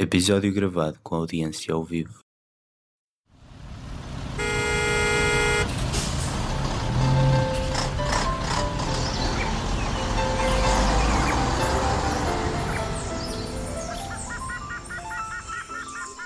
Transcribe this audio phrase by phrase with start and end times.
[0.00, 2.20] Episódio gravado com audiência ao vivo.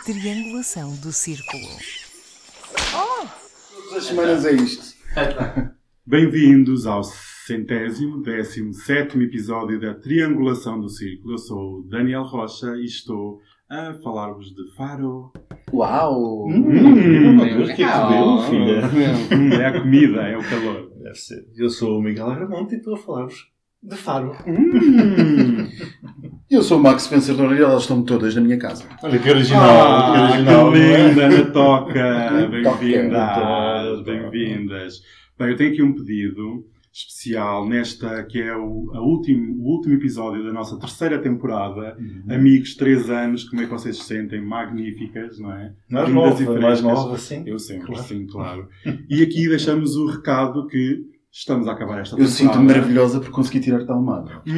[0.04, 1.66] Triangulação do círculo.
[2.92, 4.94] Todas as semanas é isto.
[6.04, 7.02] Bem-vindos ao
[7.46, 11.34] centésimo, décimo sétimo episódio da Triangulação do Círculo.
[11.34, 13.40] Eu sou o Daniel Rocha e estou
[13.72, 15.32] a falar-vos de Faro.
[15.72, 16.46] Uau!
[16.46, 18.82] Hum, Meu Deus, que é que Ah, filha?
[19.34, 20.90] hum, é a comida, é o calor.
[21.02, 21.46] Deve ser.
[21.56, 23.46] Eu sou o Miguel Agramonte e estou a falar-vos
[23.82, 24.36] de Faro.
[24.46, 25.68] Hum.
[26.50, 28.84] Eu sou o Max Vencedor e elas estão todas na minha casa.
[29.02, 29.62] Olha que original,
[30.12, 30.72] que Ah, original.
[30.72, 31.08] que não é?
[31.08, 32.48] linda, na toca!
[32.50, 35.00] Bem-vindas, bem-vindas.
[35.38, 40.44] Bem, eu tenho aqui um pedido especial nesta que é o, último, o último episódio
[40.44, 41.96] da nossa terceira temporada.
[41.98, 42.34] Uhum.
[42.34, 44.44] Amigos, três anos, como é que vocês se sentem?
[44.44, 45.72] Magníficas, não é?
[45.88, 47.42] Mais nova, mais nova, sim.
[47.46, 48.02] Eu sempre, Claro.
[48.02, 48.68] sim, claro.
[49.08, 51.00] E aqui deixamos o recado que
[51.32, 52.36] estamos a acabar esta Eu temporada.
[52.36, 54.42] sinto-me maravilhosa por conseguir tirar-te a almada.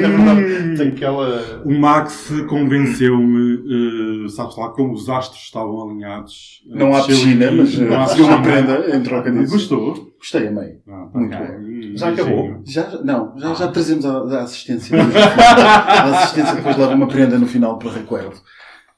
[0.00, 1.62] É verdade, tem aquela.
[1.64, 6.62] O Max convenceu-me, eh, sabes lá, como os astros estavam alinhados.
[6.66, 8.62] Não há piscina, mas não há uh, recebi uma piscina.
[8.64, 9.52] prenda em troca disso.
[9.52, 10.12] Gostou?
[10.18, 10.78] Gostei, amei.
[10.88, 11.46] Ah, Muito ok.
[11.46, 11.54] bom.
[11.60, 12.62] Hum, Já acabou?
[12.64, 14.96] Já, não, já, já trazemos a, a assistência.
[15.02, 18.36] a assistência depois leva uma prenda no final para recuerdo.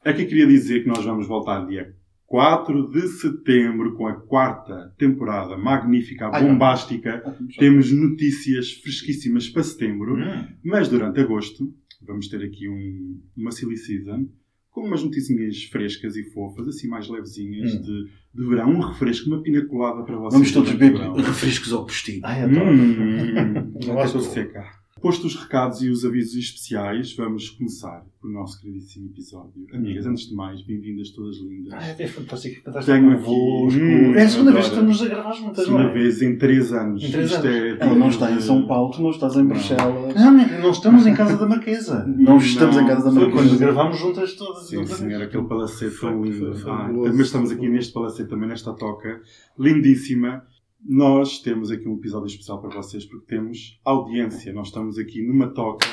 [0.05, 1.93] Aqui queria dizer que nós vamos voltar dia
[2.33, 7.23] 4 de setembro com a quarta temporada magnífica, Ai, bombástica.
[7.59, 10.15] Temos notícias fresquíssimas para setembro.
[10.17, 10.47] Hum.
[10.65, 14.27] Mas durante agosto vamos ter aqui um- uma silly season
[14.71, 17.83] com umas notícias frescas e fofas, assim mais levezinhas, Hum.
[17.83, 18.71] de, de verão.
[18.71, 20.33] Um refresco, uma pina colada para vocês.
[20.33, 22.21] Vamos todos beber refrescos ao postinho.
[22.25, 22.71] Ai, adoro.
[22.73, 24.65] Hum, não estou seca.
[25.03, 29.67] Posto os recados e os avisos especiais, vamos começar o nosso queridíssimo episódio.
[29.75, 31.73] Amigas, antes de mais, bem-vindas todas lindas.
[31.73, 32.97] Ai, é fantástico, fantástico.
[32.97, 33.81] Tenho convosco.
[33.81, 35.93] Hum, é a segunda vez que estamos a gravar juntas, não Segunda é?
[35.93, 37.03] vez em três anos.
[37.03, 37.81] Em três Isto anos.
[37.81, 40.15] é Ela não está em São Paulo, tu não estás em Bruxelas.
[40.15, 42.07] Não, não, não estamos em casa da Marquesa.
[42.07, 43.49] Não estamos Não, em casa da Foi Marquesa.
[43.49, 44.69] quando gravámos juntas todas.
[44.69, 45.21] Sim, vez.
[45.21, 46.55] aquele palacete Foi- tão foi- lindo.
[46.55, 49.21] foi Ah, mas estamos aqui neste palacete também, nesta toca
[49.59, 50.45] lindíssima.
[50.85, 54.53] Nós temos aqui um episódio especial para vocês porque temos audiência.
[54.53, 55.87] Nós estamos aqui numa toca.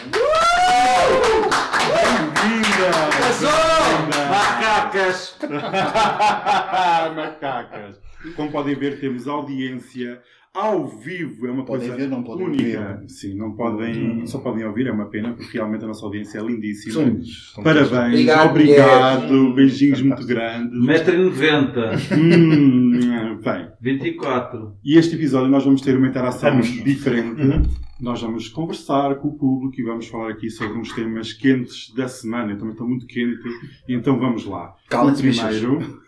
[1.94, 2.90] Bem-vinda!
[4.30, 5.38] Macacas!
[7.16, 8.02] Macacas!
[8.36, 10.24] Como podem ver, temos audiência
[10.54, 11.48] ao vivo.
[11.48, 12.92] É uma Podem coisa ver, não podem única.
[12.94, 13.10] ouvir.
[13.10, 16.44] Sim, não podem, só podem ouvir, é uma pena, porque realmente a nossa audiência é
[16.44, 16.94] lindíssima.
[16.94, 17.54] Somos.
[17.64, 20.78] Parabéns, Obrigado, obrigado, beijinhos muito grandes.
[20.80, 24.74] 1,90m, Hum, bem, 24.
[24.84, 26.68] e este episódio nós vamos ter uma interação Vamos.
[26.84, 27.42] diferente.
[27.42, 27.64] Uhum.
[28.02, 32.08] Nós vamos conversar com o público e vamos falar aqui sobre uns temas quentes da
[32.08, 32.54] semana.
[32.54, 33.42] Eu também estou muito quente,
[33.90, 34.74] e então vamos lá.
[34.90, 35.58] Cala-te, bichas.
[35.59, 36.00] Primeiro,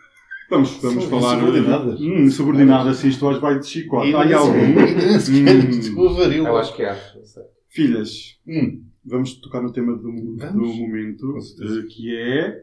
[0.52, 1.36] vamos, vamos São falar.
[1.36, 2.00] insubordinadas.
[2.00, 4.10] Hum, subordinadas, sim, isto hoje vai de chicote.
[4.10, 4.52] E Há aí algum?
[4.58, 6.46] Hum.
[6.46, 6.94] Eu acho que é.
[7.24, 7.42] sei.
[7.68, 8.82] Filhas, Hum.
[9.04, 12.62] vamos tocar no tema do, do momento, eh, que é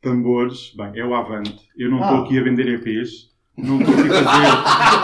[0.00, 0.72] tambores.
[0.76, 1.56] Bem, é o Avante.
[1.76, 2.06] Eu não Ah.
[2.06, 4.56] estou aqui a vender EPs, não estou aqui a fazer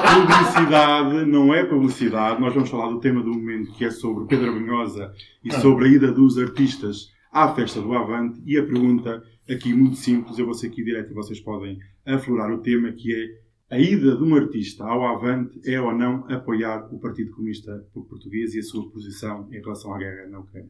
[0.54, 2.41] publicidade, não é publicidade.
[2.41, 5.12] Nós vamos falar do tema do momento, que é sobre Pedro Abunhosa
[5.44, 5.60] e Ah.
[5.60, 8.41] sobre a ida dos artistas à festa do Avante.
[8.44, 12.53] E a pergunta aqui muito simples, eu vou ser aqui direto e vocês podem aflorar
[12.53, 13.43] o tema, que é
[13.75, 18.54] a ida de um artista ao Avante é ou não apoiar o Partido Comunista Português
[18.54, 20.69] e a sua posição em relação à guerra na Ucrânia?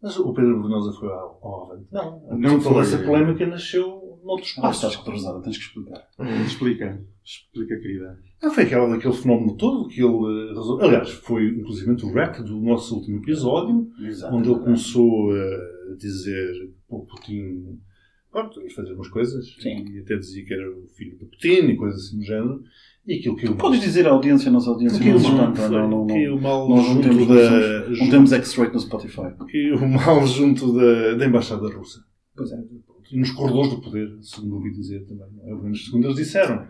[0.00, 1.88] Mas o Pedro Brunhosa foi ao, ao Avante?
[1.90, 2.38] Não.
[2.38, 2.82] Não Toda foi.
[2.82, 6.08] essa polémica nasceu noutros Ah, estás retrasada, tens que explicar.
[6.46, 8.18] Explica, explica, querida.
[8.42, 10.86] Ah, foi aquela, aquele fenómeno todo que ele eh, resolveu.
[10.86, 14.36] Aliás, foi inclusive o rap do nosso último episódio, Exato.
[14.36, 17.78] onde ele começou a dizer o Putin
[18.30, 19.84] pronto, ia fazer umas coisas Sim.
[19.92, 22.62] e até dizia que era o filho do Putin e coisas assim do género.
[23.06, 25.68] E aquilo que eu Podes dizer à audiência, nossa audiência, que não se mal, espanta,
[25.70, 29.22] não, não, que o mal Nós não junto temos, da não temos X-Rate no Spotify.
[29.50, 32.00] que o mal junto da, da embaixada russa.
[32.36, 32.62] Pois é.
[33.10, 35.26] E nos corredores do poder, segundo ouvi dizer também.
[35.44, 35.54] É?
[35.54, 36.66] Menos segundo eles disseram.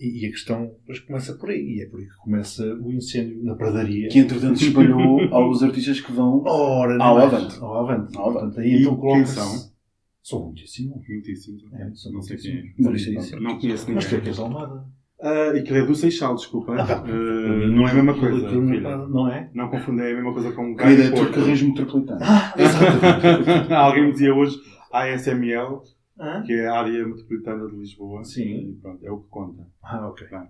[0.00, 0.70] E, a questão
[1.06, 1.58] começa por aí.
[1.78, 4.08] E é por aí que começa o incêndio na pradaria.
[4.08, 7.24] Que entretanto se espalhou aos artistas que vão Ora, Ao não é?
[7.26, 7.58] avante.
[7.60, 8.16] Ao avante.
[8.16, 8.34] Ao avante.
[8.42, 9.78] Portanto, aí E então quem coloca-se- são?
[10.22, 10.96] São muitíssimos.
[11.08, 11.58] Muitíssimo.
[11.74, 12.54] É, são Não sei quem é.
[12.78, 13.14] muitíssimos.
[13.16, 13.42] Muitíssimos.
[13.42, 14.20] Não conheço Mas que é ninguém.
[14.20, 14.84] que és Almada?
[15.20, 16.74] Ah, e que é do Seixal, desculpa.
[16.78, 19.08] Ah, Ah, não é a mesma coisa, não-.
[19.08, 19.50] Não é?
[19.52, 21.32] Não confundem é a mesma coisa com um Querida, gajo é porco.
[21.32, 22.20] turcarrismo metropolitano.
[22.22, 23.72] Ah, exatamente.
[23.74, 24.56] Alguém me dizia hoje
[24.92, 25.82] ASML,
[26.20, 26.42] Hã?
[26.42, 28.24] que é a área metropolitana de Lisboa.
[28.24, 28.70] Sim.
[28.70, 29.66] E pronto, é o que conta.
[29.82, 30.26] Ah, ok.
[30.28, 30.48] Bem.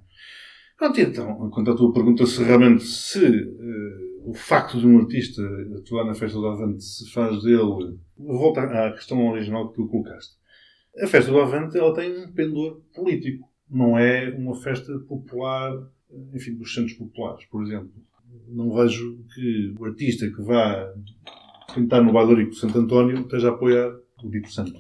[0.79, 4.99] Pronto, e então, quanto à tua pergunta se realmente se eh, o facto de um
[4.99, 5.43] artista
[5.76, 7.99] atuar na festa do Avante se faz dele.
[8.17, 10.37] Volta à questão original que tu colocaste.
[11.03, 13.49] A festa do Avante ela tem um pendor político.
[13.69, 15.73] Não é uma festa popular,
[16.32, 17.93] enfim, dos centros populares, por exemplo.
[18.49, 20.93] Não vejo que o artista que vá
[21.75, 24.79] pintar no bailarico de Santo António esteja a apoiar o dito santo.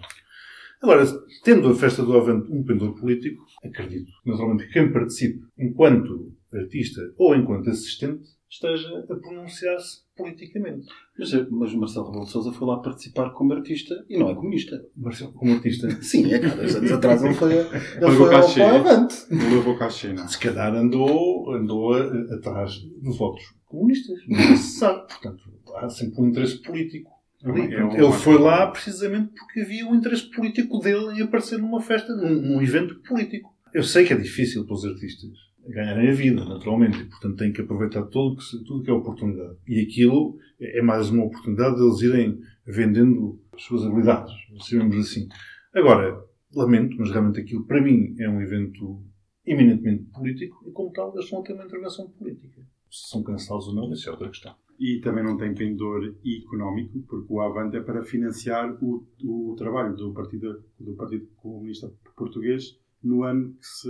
[0.82, 1.04] Agora,
[1.42, 7.00] tendo a festa do Avante um pendor político, acredito naturalmente que quem participe enquanto artista
[7.16, 10.86] ou enquanto assistente esteja a pronunciar-se politicamente.
[11.18, 14.82] Mas, mas Marcelo Rebelo de Sousa foi lá participar como artista e não é comunista.
[14.96, 17.68] Marcelo, como artista, Sim, é que há dois anos atrás ele foi, ele
[18.00, 19.16] Pagou foi ao Avante.
[19.30, 20.26] Levou cá a China.
[20.26, 24.18] se calhar andou, andou atrás de votos comunistas.
[24.26, 25.06] Não se sabe.
[25.08, 25.42] Portanto,
[25.76, 27.17] há sempre um interesse político.
[27.44, 27.74] Ali.
[27.74, 31.80] É um- Ele foi lá precisamente porque havia o interesse político dele em aparecer numa
[31.80, 33.54] festa, num, num evento político.
[33.72, 35.30] Eu sei que é difícil para os artistas
[35.68, 39.56] ganharem a vida, naturalmente, e portanto têm que aproveitar tudo que, tudo que é oportunidade.
[39.68, 44.32] E aquilo é mais uma oportunidade deles irem vendendo as suas habilidades,
[44.66, 45.28] chamemos assim.
[45.74, 46.18] Agora,
[46.54, 49.02] lamento, mas realmente aquilo para mim é um evento
[49.44, 52.60] eminentemente político e como tal eles a ter uma intervenção política.
[52.90, 54.54] Se são cancelados ou não, isso é outra questão.
[54.78, 59.96] E também não tem pendor económico, porque o Avante é para financiar o, o trabalho
[59.96, 63.88] do Partido, do Partido Comunista Português no ano que se,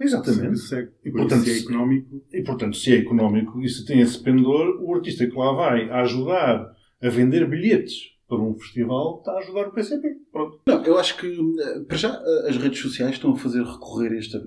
[0.00, 0.58] Exatamente.
[0.58, 0.90] se segue.
[1.04, 4.00] E, Por portanto, isso, se é económico, E, portanto, se é económico e se tem
[4.00, 9.18] esse pendor, o artista que lá vai a ajudar a vender bilhetes para um festival
[9.18, 10.08] está a ajudar o PCP.
[10.30, 10.60] Pronto.
[10.66, 14.12] Não, eu acho que, eh, para já, eh, as redes sociais estão a fazer recorrer
[14.12, 14.38] a esta.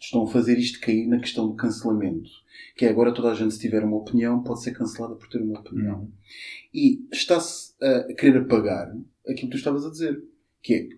[0.00, 2.30] Estão a fazer isto cair na questão do cancelamento.
[2.76, 5.40] Que é agora toda a gente, se tiver uma opinião, pode ser cancelada por ter
[5.42, 6.10] uma opinião.
[6.72, 8.88] E está-se a querer apagar
[9.26, 10.22] aquilo que tu estavas a dizer.
[10.62, 10.88] Que é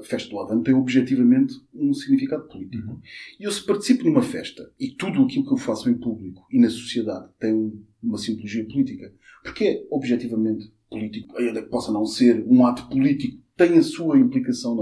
[0.00, 2.90] a festa do Avante tem objetivamente um significado político.
[2.90, 3.00] Uhum.
[3.38, 6.58] E eu, se participo numa festa e tudo aquilo que eu faço em público e
[6.58, 9.12] na sociedade tem um- uma simbologia política,
[9.42, 14.18] porque é objetivamente político, ainda que possa não ser um ato político, tem a sua
[14.18, 14.74] implicação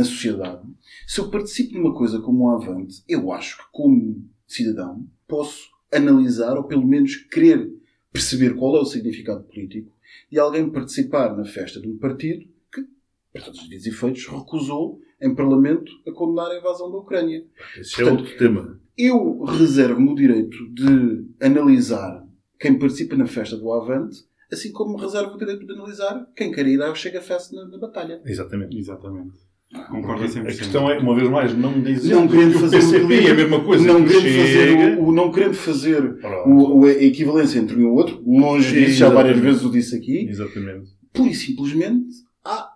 [0.00, 0.66] na, sociedade.
[1.06, 6.56] Se eu participo numa coisa como o Avante, eu acho que, como cidadão, posso analisar
[6.56, 7.70] ou pelo menos querer
[8.12, 9.92] perceber qual é o significado político
[10.30, 12.84] de alguém participar na festa de um partido que,
[13.32, 17.44] para todos os dias e efeitos, recusou em Parlamento a condenar a invasão da Ucrânia.
[17.78, 18.80] Esse é Portanto, outro tema.
[18.96, 22.26] Eu reservo-me o direito de analisar
[22.58, 26.66] quem participa na festa do Avante, assim como reservo o direito de analisar quem quer
[26.66, 28.20] ir ao Chega Fest na, na batalha.
[28.24, 28.76] Exatamente.
[28.76, 29.49] exatamente.
[29.88, 30.40] Concordo 100%.
[30.40, 33.28] A questão é, uma vez mais, não dizer Não querendo que o fazer PCP o-
[33.28, 36.84] é a mesma coisa não que querendo fazer, o, o- não querendo fazer o, o-
[36.86, 40.26] a equivalência entre um e o outro, longe disso, já várias vezes o disse aqui,
[40.28, 40.90] Exatamente.
[41.12, 42.04] pura e simplesmente
[42.44, 42.66] há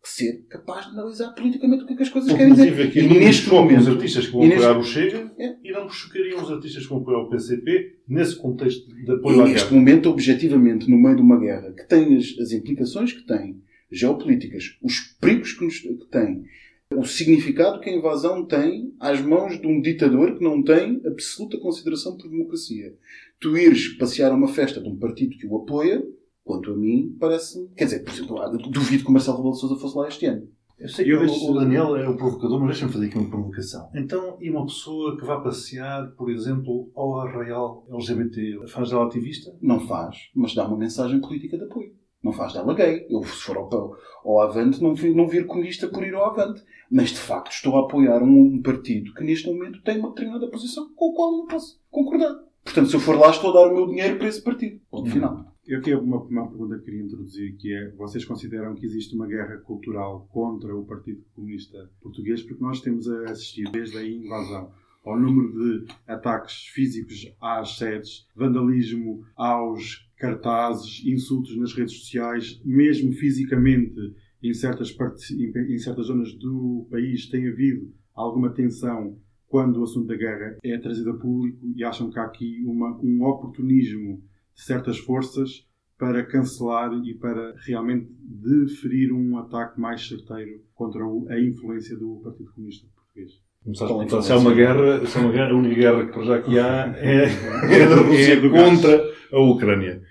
[0.00, 2.82] que ser capaz de analisar politicamente o que é que as coisas O querem dizer.
[2.88, 5.54] aqui E neste choca os momento, artistas que vão e neste- apoiar o Chega É.
[5.64, 9.40] e não chocariam os artistas que vão apoiar o PCP nesse contexto de E apoio
[9.40, 9.76] à neste guerra.
[9.80, 13.56] momento, objetivamente, no meio de uma guerra que tem as, as implicações que tem,
[13.96, 16.44] geopolíticas, os perigos que, nos, que tem,
[16.92, 21.58] o significado que a invasão tem às mãos de um ditador que não tem absoluta
[21.58, 22.94] consideração por democracia.
[23.40, 26.06] Tu ires passear a uma festa de um partido que o apoia,
[26.44, 27.68] quanto a mim, parece.
[27.76, 30.26] Quer dizer, por exemplo, ah, duvido que o Marcelo Rebelo de Sousa fosse lá este
[30.26, 30.48] ano.
[30.78, 33.30] Eu sei que Eu o, o Daniel é o provocador, mas deixa-me fazer aqui uma
[33.30, 33.88] provocação.
[33.94, 39.56] Então, e uma pessoa que vá passear, por exemplo, ao Arraial LGBT, faz dela ativista?
[39.62, 41.92] Não faz, mas dá uma mensagem política de apoio.
[42.24, 43.06] Não faz dela gay.
[43.10, 46.62] Eu, se for ao, ao Avante, não, não vir comunista por ir ao Avante.
[46.90, 50.48] Mas, de facto, estou a apoiar um, um partido que, neste momento, tem uma determinada
[50.48, 52.34] posição com a qual não posso concordar.
[52.64, 54.80] Portanto, se eu for lá, estou a dar o meu dinheiro para esse partido.
[54.90, 55.12] Ponto Uhum.
[55.12, 55.54] final.
[55.66, 59.26] Eu tinha uma, uma pergunta que queria introduzir, que é, vocês consideram que existe uma
[59.26, 62.42] guerra cultural contra o Partido Comunista Português?
[62.42, 64.70] Porque nós temos assistido, desde a invasão,
[65.04, 73.12] ao número de ataques físicos às sedes, vandalismo aos cartazes, insultos nas redes sociais, mesmo
[73.12, 73.94] fisicamente
[74.42, 80.06] em certas, partes, em, certas zonas do país tem havido alguma tensão quando o assunto
[80.06, 84.22] da guerra é trazido a público e acham que há aqui uma, um oportunismo
[84.54, 91.40] de certas forças para cancelar e para realmente deferir um ataque mais certeiro contra a
[91.40, 93.42] influência do Partido Comunista Português.
[93.64, 94.74] Começaste a Com perguntar se há uma influência.
[94.74, 97.24] guerra, se há uma guerra, a única guerra que já que há é,
[97.82, 98.70] é da Rússia do gás.
[98.80, 100.02] contra a Ucrânia.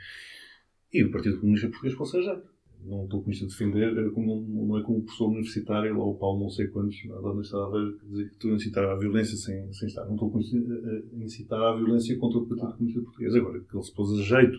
[0.91, 2.41] E o Partido Comunista Português pode ser.
[2.86, 6.15] Não estou com isto a defender, é como, não é como professor universitário, lá o
[6.15, 9.38] Paulo não sei quantos, lá na Universidade de Aveiro, que estou a incitar à violência
[9.38, 10.03] sem, sem estar.
[10.05, 13.36] Não estou com isto a, a incitar à violência contra o Partido Comunista Português.
[13.36, 14.57] Agora, que ele se pôs a jeito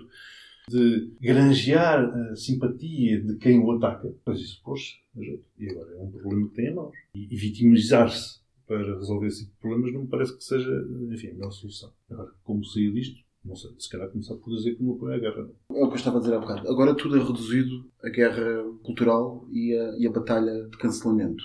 [0.71, 5.45] de granjear a simpatia de quem o ataca, pois isso pôs a jeito.
[5.59, 6.97] E agora é um problema que tem em mãos.
[7.15, 10.71] E, e vitimizar-se para resolver esse tipo de problemas não me parece que seja,
[11.11, 11.93] enfim, a melhor solução.
[12.11, 15.19] Agora, como sair disto, Não sei, se calhar começar por dizer que não apoia a
[15.19, 15.51] guerra.
[15.71, 16.67] É o que eu estava a dizer há bocado.
[16.67, 21.45] Agora tudo é reduzido à guerra cultural e a, e a batalha de cancelamento.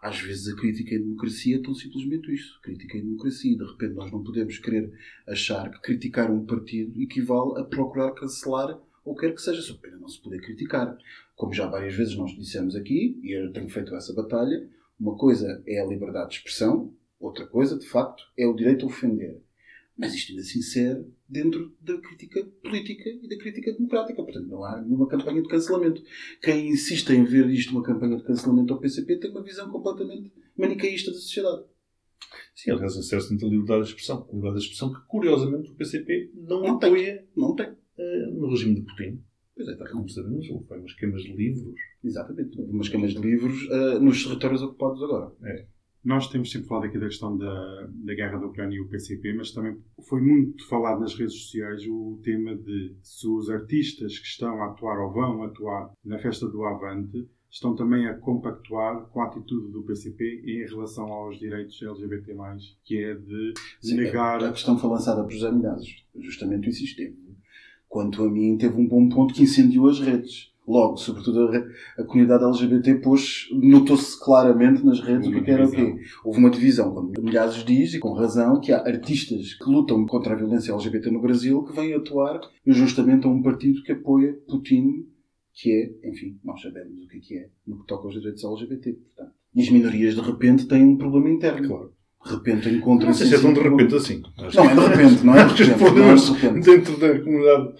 [0.00, 2.60] Às vezes a crítica a democracia é tão simplesmente isto.
[2.62, 3.58] Crítica e democracia.
[3.58, 4.92] De repente nós não podemos querer
[5.26, 9.96] achar que criticar um partido equivale a procurar cancelar ou quer que seja, só pena
[9.96, 10.96] não se poder criticar.
[11.34, 14.68] Como já várias vezes nós dissemos aqui, e eu tenho feito essa batalha,
[15.00, 18.88] uma coisa é a liberdade de expressão, outra coisa, de facto, é o direito a
[18.88, 19.40] ofender.
[19.96, 24.22] Mas isto ainda assim ser dentro da crítica política e da crítica democrática.
[24.22, 26.02] Portanto, não há nenhuma campanha de cancelamento.
[26.40, 30.32] Quem insiste em ver isto uma campanha de cancelamento ao PCP tem uma visão completamente
[30.56, 31.64] manicaísta da sociedade.
[32.54, 34.26] Sim, aliás, dentro da liberdade de expressão.
[34.32, 36.88] Liberdade de expressão que, curiosamente, o PCP não, Não tem.
[36.90, 37.66] apoia Não tem.
[37.98, 39.22] eh, no regime de Putin.
[39.60, 41.78] Pois é, está Como sabemos, houve umas queimas de livros.
[42.02, 42.58] Exatamente.
[42.58, 45.32] Houve umas camas de livros ah, nos territórios ocupados agora.
[46.02, 49.34] Nós temos sempre falado aqui da questão da, da guerra da Ucrânia e o PCP,
[49.34, 49.76] mas também
[50.08, 54.70] foi muito falado nas redes sociais o tema de se os artistas que estão a
[54.70, 59.72] atuar ou vão atuar na festa do Avante estão também a compactuar com a atitude
[59.72, 62.34] do PCP em relação aos direitos LGBT+,
[62.84, 63.52] que é de
[63.82, 64.42] Sim, negar...
[64.42, 66.02] A questão foi lançada por José Milhazes.
[66.16, 67.18] Justamente isso esteve.
[67.90, 70.48] Quanto a mim, teve um bom ponto que incendiou as redes.
[70.66, 75.50] Logo, sobretudo a, a comunidade LGBT pôs, notou-se claramente nas redes o que, é que
[75.50, 75.96] era o quê.
[76.24, 80.34] Houve uma divisão, como Milhazes diz, e com razão, que há artistas que lutam contra
[80.34, 85.08] a violência LGBT no Brasil que vêm atuar justamente a um partido que apoia Putin,
[85.52, 88.44] que é, enfim, nós sabemos o que é que é no que toca aos direitos
[88.44, 88.92] LGBT.
[88.92, 89.34] Portanto.
[89.52, 91.66] E as minorias, de repente, têm um problema interno.
[91.66, 91.92] Claro.
[92.24, 93.18] De repente Não encontram-se...
[93.20, 94.22] sei se é tão de repente assim.
[94.36, 95.68] Não, é de repente, não é de os repente.
[95.68, 96.64] Não é problemas de repente.
[96.66, 97.74] dentro da comunidade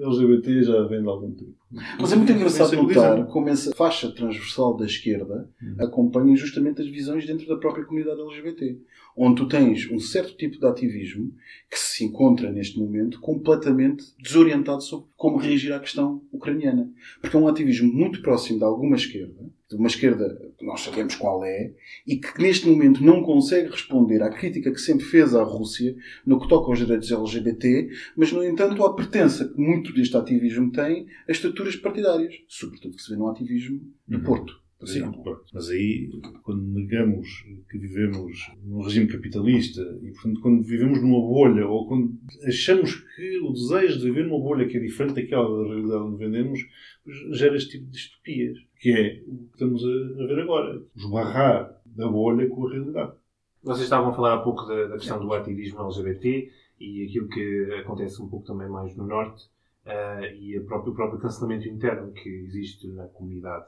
[0.00, 1.52] LGBT já vem de algum tempo.
[2.00, 5.74] Mas é muito engraçado notar como essa faixa transversal da esquerda Uhum.
[5.84, 8.78] acompanha justamente as visões dentro da própria comunidade LGBT.
[9.16, 11.30] Onde tu tens um certo tipo de ativismo
[11.70, 16.88] que se encontra neste momento completamente desorientado sobre como reagir à questão ucraniana.
[17.20, 19.34] Porque é um ativismo muito próximo de alguma esquerda,
[19.72, 21.72] de uma esquerda que nós sabemos qual é,
[22.06, 26.38] e que neste momento não consegue responder à crítica que sempre fez à Rússia no
[26.40, 31.06] que toca aos direitos LGBT, mas no entanto à pertença que muito deste ativismo tem
[31.28, 34.24] a estruturas partidárias, sobretudo que se vê no ativismo do Uhum.
[34.24, 35.44] Porto, por Sim, exemplo.
[35.54, 36.10] mas aí,
[36.42, 42.18] quando negamos que vivemos num regime capitalista e, portanto, quando vivemos numa bolha ou quando
[42.44, 46.16] achamos que o desejo de viver numa bolha que é diferente daquela da realidade onde
[46.16, 46.60] vendemos,
[47.30, 50.82] gera este tipo de distopias, que é o que estamos a, ver agora.
[50.96, 53.12] Esbarrar da bolha com a realidade.
[53.62, 57.72] Vocês estavam a falar há pouco da, da questão do ativismo LGBT e aquilo que
[57.80, 59.44] acontece um pouco também mais no Norte
[59.86, 63.66] eh, e o próprio cancelamento interno que existe na comunidade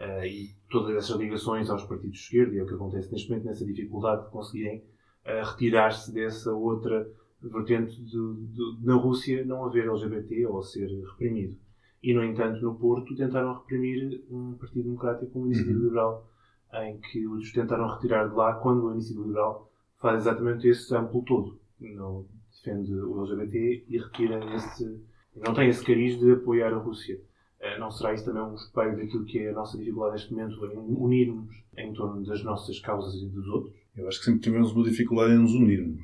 [0.00, 3.28] eh, e todas essas ligações aos partidos de esquerda e é o que acontece neste
[3.30, 4.82] momento nessa dificuldade de conseguirem
[5.24, 7.06] eh, retirar-se dessa outra
[7.42, 11.56] vertente de, de- na Rússia não haver LGBT ou ser reprimido.
[12.02, 15.84] E, no entanto, no Porto tentaram reprimir um Partido Democrático como Iniciativa Uhum.
[15.84, 16.26] Liberal
[16.72, 21.22] em que os tentaram retirar de lá quando a Iniciativa Liberal faz exatamente esse amplo
[21.24, 21.58] todo.
[21.78, 25.00] Não defende o LGBT e retira esse.
[25.36, 27.20] não tem esse cariz de apoiar a Rússia.
[27.60, 30.66] Eh, Não será isso também um espelho daquilo que é a nossa dificuldade neste momento
[30.66, 33.74] em unirmos em torno das nossas causas e dos outros?
[33.96, 36.00] Eu acho que sempre tivemos uma dificuldade em nos unirmos.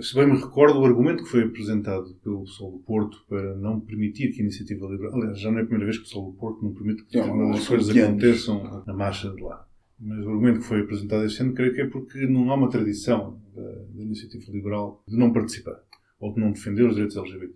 [0.00, 3.78] Se bem me recordo, o argumento que foi apresentado pelo pessoal do Porto para não
[3.80, 5.14] permitir que a iniciativa liberal.
[5.14, 7.18] Aliás, já não é a primeira vez que o pessoal do Porto não permite que
[7.18, 8.10] É, determinadas uns coisas 20 anos.
[8.10, 9.66] aconteçam na marcha de lá.
[10.00, 12.70] Mas o argumento que foi apresentado este ano, creio que é porque não há uma
[12.70, 15.78] tradição da, da iniciativa liberal de não participar
[16.18, 17.54] ou de não defender os direitos LGBT.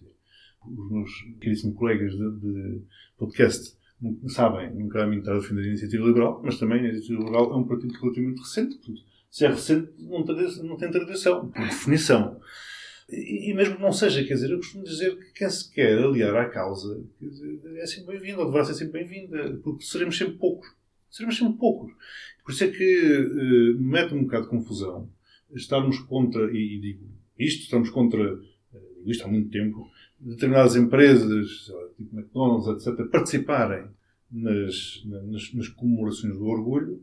[0.67, 1.11] Os meus
[1.41, 2.83] queridíssimos colegas de, de
[3.17, 3.79] podcast
[4.29, 7.57] sabem, nunca mim estar a defender a iniciativa liberal, mas também a iniciativa liberal é
[7.57, 8.77] um partido relativamente recente.
[8.77, 12.41] Portanto, se é recente, não tem, não tem tradição, por definição.
[13.09, 15.99] E, e mesmo que não seja, quer dizer, eu costumo dizer que quem se quer
[15.99, 20.37] aliar à causa dizer, é sempre bem-vindo, ou deverá ser sempre bem-vinda, porque seremos sempre
[20.37, 20.69] poucos.
[21.11, 21.93] Seremos sempre poucos.
[22.45, 25.11] Por isso é que eh, me mete um bocado de confusão
[25.55, 28.39] estarmos contra, e, e digo isto, estamos contra, eh,
[29.07, 29.89] isto há muito tempo,
[30.21, 33.85] determinadas empresas, tipo McDonald's, etc., participarem
[34.31, 37.03] nas, nas, nas comemorações do orgulho,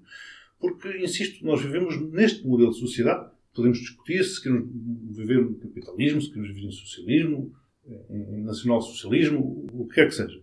[0.59, 3.29] porque, insisto, nós vivemos neste modelo de sociedade.
[3.53, 4.67] Podemos discutir se queremos
[5.15, 7.53] viver no capitalismo, se queremos viver em socialismo,
[8.09, 10.41] em nacional-socialismo, o que quer que seja.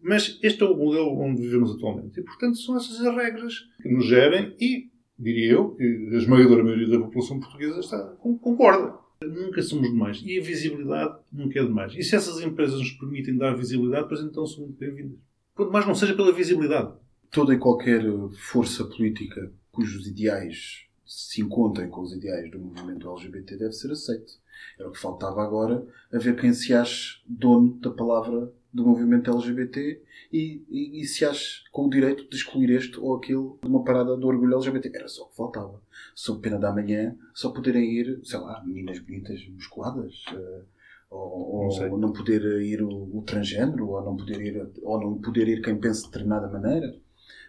[0.00, 2.20] Mas este é o modelo onde vivemos atualmente.
[2.20, 5.82] E, portanto, são essas as regras que nos gerem e, diria eu, que
[6.12, 8.94] a esmagadora maioria da população portuguesa está, con- concorda.
[9.22, 10.22] Nunca somos demais.
[10.24, 11.94] E a visibilidade nunca é demais.
[11.94, 15.18] E se essas empresas nos permitem dar visibilidade, pois então são muito bem-vindas.
[15.54, 16.92] Quanto mais não seja pela visibilidade.
[17.30, 18.02] Toda e qualquer
[18.36, 24.38] força política cujos ideais se encontrem com os ideais do movimento LGBT deve ser aceite.
[24.78, 29.30] Era o que faltava agora, a ver quem se acha dono da palavra do movimento
[29.30, 30.02] LGBT
[30.32, 33.84] e, e, e se acha com o direito de excluir este ou aquele de uma
[33.84, 34.90] parada do orgulho LGBT.
[34.92, 35.80] Era só o que faltava.
[36.14, 40.24] Sob pena da manhã, só poderem ir, sei lá, meninas bonitas musculadas.
[40.32, 40.62] eh,
[41.08, 45.20] ou, Não ou não poder ir o, o transgênero, ou não poder ir, ou não
[45.20, 46.96] poder ir quem pensa de determinada maneira.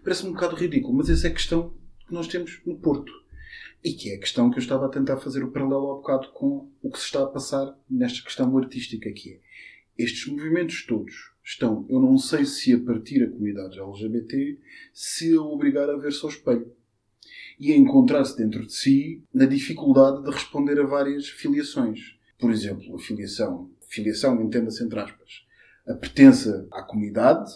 [0.03, 1.74] Parece-me um bocado ridículo, mas essa é a questão
[2.08, 3.12] que nós temos no Porto.
[3.84, 6.29] E que é a questão que eu estava a tentar fazer o paralelo há bocado
[6.34, 9.39] com o que se está a passar nesta questão artística, que é
[9.98, 14.58] estes movimentos todos estão, eu não sei se a partir a comunidade LGBT,
[14.94, 16.72] se a obrigar a ver-se ao espelho.
[17.60, 22.18] E a encontrar-se dentro de si na dificuldade de responder a várias filiações.
[22.38, 25.46] Por exemplo, a filiação, filiação entenda-se entre aspas,
[25.88, 27.52] a pertença à comunidade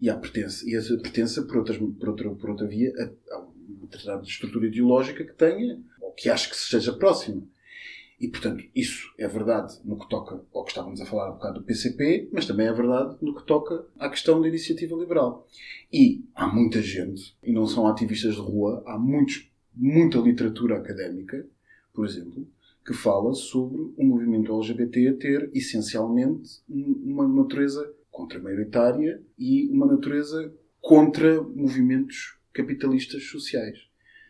[0.00, 3.38] e a pertença, e essa pertença por, outras, por, outra, por outra via a, a
[3.40, 7.42] uma determinada estrutura ideológica que tenha, ou que acho que seja próxima.
[8.22, 11.58] E, portanto, isso é verdade no que toca ao que estávamos a falar há bocado
[11.58, 15.48] do PCP, mas também é verdade no que toca à questão da iniciativa liberal.
[15.92, 21.44] E há muita gente, e não são ativistas de rua, há muitos, muita literatura académica,
[21.92, 22.46] por exemplo,
[22.86, 30.54] que fala sobre o movimento LGBT ter, essencialmente, um- uma natureza contra-maioritária e uma natureza
[30.80, 33.78] contra movimentos capitalistas sociais.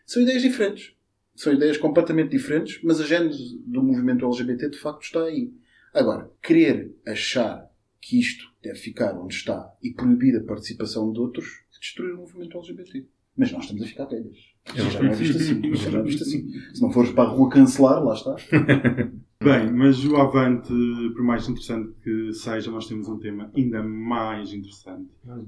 [0.07, 0.95] São ideias diferentes.
[1.35, 5.53] São ideias completamente diferentes, mas a gênese do movimento LGBT de facto está aí.
[5.95, 7.71] Agora, querer achar
[8.01, 12.19] que isto deve ficar onde está e proibir a participação de outros é destruir o
[12.19, 13.07] movimento LGBT.
[13.37, 14.37] Mas nós estamos a ficar velhas.
[14.75, 15.75] Já não é visto assim.
[15.75, 16.51] Já não é visto assim.
[16.75, 18.37] Se não fores para a rua cancelar, lá está.
[19.43, 20.73] Bem, mas o Avante,
[21.15, 25.07] por mais interessante que seja, nós temos um tema ainda mais interessante.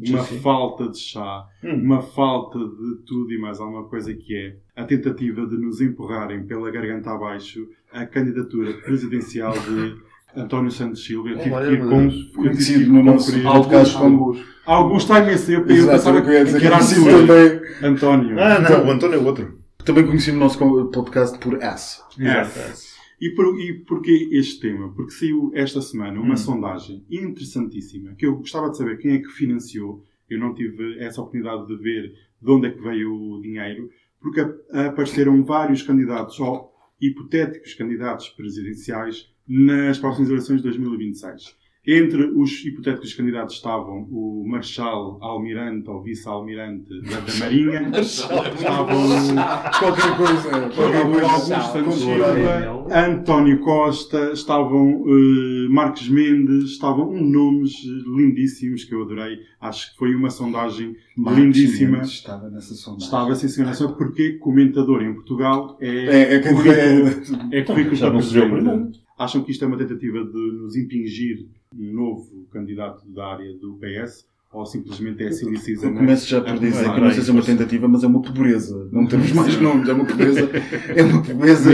[0.09, 1.81] Uma falta de chá, Hum.
[1.83, 6.45] uma falta de tudo e mais alguma coisa que é a tentativa de nos empurrarem
[6.45, 9.97] pela garganta abaixo a candidatura presidencial de
[10.37, 11.29] António Santos Silva.
[11.29, 13.31] Eu tive que ir com, que Conhecido no nosso.
[14.67, 16.59] Alguns está imenso tempo e eu pensava que dizer.
[16.61, 17.27] que era Conhecido assim.
[17.27, 18.41] também, António.
[18.41, 19.59] Ah, não, o António é outro.
[19.85, 20.59] também conhecido no nosso
[20.91, 22.01] podcast por S.
[22.19, 22.95] Exato.
[23.25, 24.93] E, por, e porquê este tema?
[24.93, 26.37] Porque saiu esta semana uma Hum.
[26.37, 30.05] sondagem interessantíssima que eu gostava de saber quem é que financiou.
[30.29, 33.89] Eu não tive essa oportunidade de ver de onde é que veio o dinheiro,
[34.21, 41.57] porque apareceram vários candidatos, ou hipotéticos candidatos presidenciais, nas próximas eleições de 2026.
[41.87, 49.07] Entre os hipotéticos candidatos estavam o Marechal Almirante ou Vice-Almirante da, da Marinha, estavam
[49.79, 50.67] Qualquer coisa.
[50.69, 58.85] Estavam Augusto Santos Silva, António Costa, estavam eh, Marcos Mendes, estavam um nomes eh, lindíssimos
[58.85, 59.41] que eu adorei.
[59.61, 61.99] Acho que foi uma sondagem lindíssima.
[62.01, 63.05] Estava nessa sondagem.
[63.05, 66.73] Estava sem segurança só porque comentador em Portugal é, É, é, que- currículo,
[67.53, 68.51] é, é currículo presidente.
[68.51, 68.91] primeiro.
[69.19, 74.27] Acham que isto é uma tentativa de nos impingir novo candidato da área do PS
[74.53, 75.89] ou simplesmente é silly season?
[75.89, 78.23] Eu começo já por dizer que não sei se é uma tentativa, mas é uma
[78.23, 78.89] pobreza.
[78.93, 80.51] Não termos mais nomes, é uma pobreza.
[80.95, 81.71] É uma pobreza.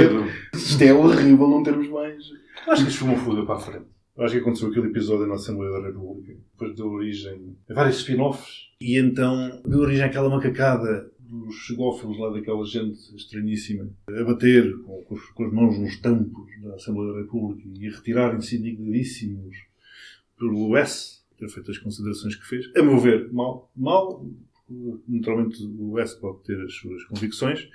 [0.54, 2.24] Isto é horrível não termos mais.
[2.68, 3.86] Acho que isto foi uma fuga para a frente.
[4.18, 6.36] Acho que aconteceu aquele episódio na Assembleia da República.
[6.52, 8.68] Depois deu origem a vários spin-offs.
[8.80, 15.16] E então deu origem àquela macacada dos chegófilos lá daquela gente estranhíssima a bater com,
[15.34, 19.56] com as mãos nos tampos da Assembleia da República e a retirarem-se indignadíssimos
[20.40, 22.66] pelo S ter feito as considerações que fez.
[22.76, 23.70] A meu ver, mal.
[23.76, 24.26] Mal.
[25.08, 27.68] Naturalmente o S pode ter as suas convicções,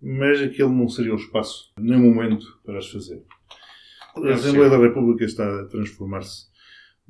[0.00, 3.24] mas aquele não seria o espaço, nem o momento para as fazer.
[4.14, 6.49] A Assembleia da República está a transformar-se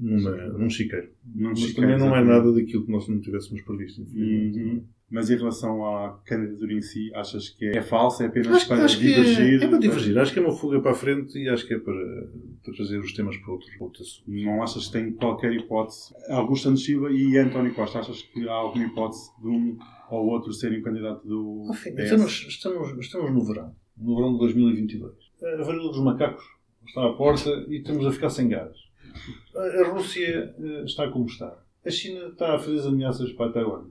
[0.01, 1.09] numa, num chiqueiro.
[1.35, 2.47] Não Mas chiqueiro, também não é exatamente.
[2.47, 4.03] nada daquilo que nós não tivéssemos previsto.
[4.03, 4.59] infelizmente.
[4.59, 4.85] Uhum.
[5.13, 8.23] Mas em relação à candidatura em si, achas que é falsa?
[8.23, 9.61] É apenas Acho, para acho que divergir?
[9.61, 10.17] é, é para divergir.
[10.19, 12.29] Acho que é uma fuga para a frente e acho que é para,
[12.63, 13.89] para trazer os temas para outro, para.
[14.29, 16.15] Não achas que tem qualquer hipótese?
[16.29, 19.77] Augusto Santos Silva e António Costa, achas que há alguma hipótese de um
[20.13, 23.75] ou outro serem candidato do Enfim, estamos, estamos, estamos no verão.
[23.99, 25.13] No verão de 2022.
[25.43, 26.45] A varíola dos macacos
[26.87, 28.77] está à porta e estamos a ficar sem gás.
[29.57, 31.57] A a Rússia eh, está como está.
[31.85, 33.85] A China está a fazer as ameaças para Taiwan.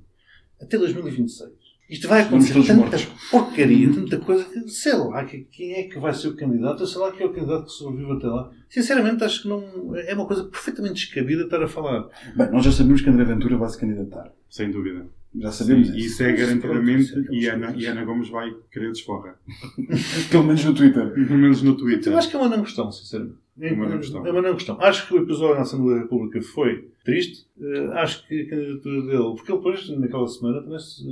[0.62, 1.50] Até 2026.
[1.90, 3.06] Isto vai acontecer tanta mortos.
[3.32, 7.02] porcaria, tanta coisa que sei lá que- quem é que vai ser o candidato, sei
[7.02, 8.52] lá quem é o candidato que sobrevive até lá.
[8.70, 12.08] Sinceramente, acho que não é uma coisa perfeitamente descabida estar a falar.
[12.36, 14.32] Bem, nós já sabemos que André Ventura vai se candidatar.
[14.48, 15.08] Sem dúvida.
[15.36, 16.06] Já sabemos Sim, isso.
[16.08, 19.40] isso é garantidamente pronto, isso é e, aquelas Ana, e Ana Gomes vai querer desforra.
[20.30, 21.12] Pelo menos no Twitter.
[21.12, 22.14] Pelo menos no Twitter.
[22.14, 23.36] Eu acho que é uma não questão, sinceramente.
[23.62, 24.26] É uma não questão.
[24.26, 24.78] É uma não questão.
[24.82, 27.46] Acho que o episódio na Assembleia da República foi triste.
[27.60, 29.36] Eh, acho que a candidatura dele.
[29.36, 31.08] Porque ele depois, naquela semana, também se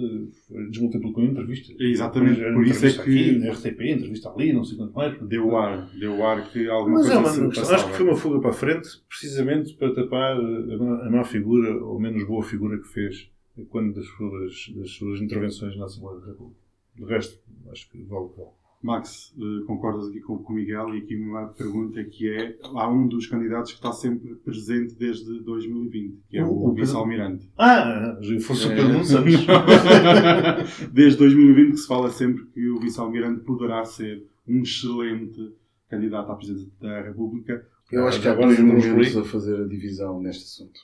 [0.51, 1.75] eh, desmultiplicou em entrevistas.
[1.79, 5.21] Exatamente, por isso é entrevista que- Aqui, na RTP, entrevista ali, não sei quanto mais.
[5.21, 7.75] Deu o ar, deu o ar que alguma Mas é coisa uma se não questão.
[7.75, 11.23] Acho que foi uma fuga para a frente, precisamente para tapar a má, a má
[11.23, 13.29] figura, ou menos boa figura que fez
[13.69, 16.59] quando das suas, das suas intervenções na Assembleia da República.
[16.95, 17.39] De resto,
[17.71, 18.49] acho que vale o que vale.
[18.81, 22.87] Max, eh, concordas aqui com, com o Miguel e aqui uma pergunta que é há
[22.89, 27.49] um dos candidatos que está sempre presente desde 2020, que é O- o, vice-almirante.
[27.57, 28.75] Ah, o É.
[28.75, 29.33] Pedro Santos.
[30.93, 35.53] Desde 2020 que se fala sempre que o vice-almirante poderá ser um excelente
[35.89, 37.65] candidato à presidência da República.
[37.91, 40.79] Eu acho que há dois momentos a fazer a divisão neste assunto.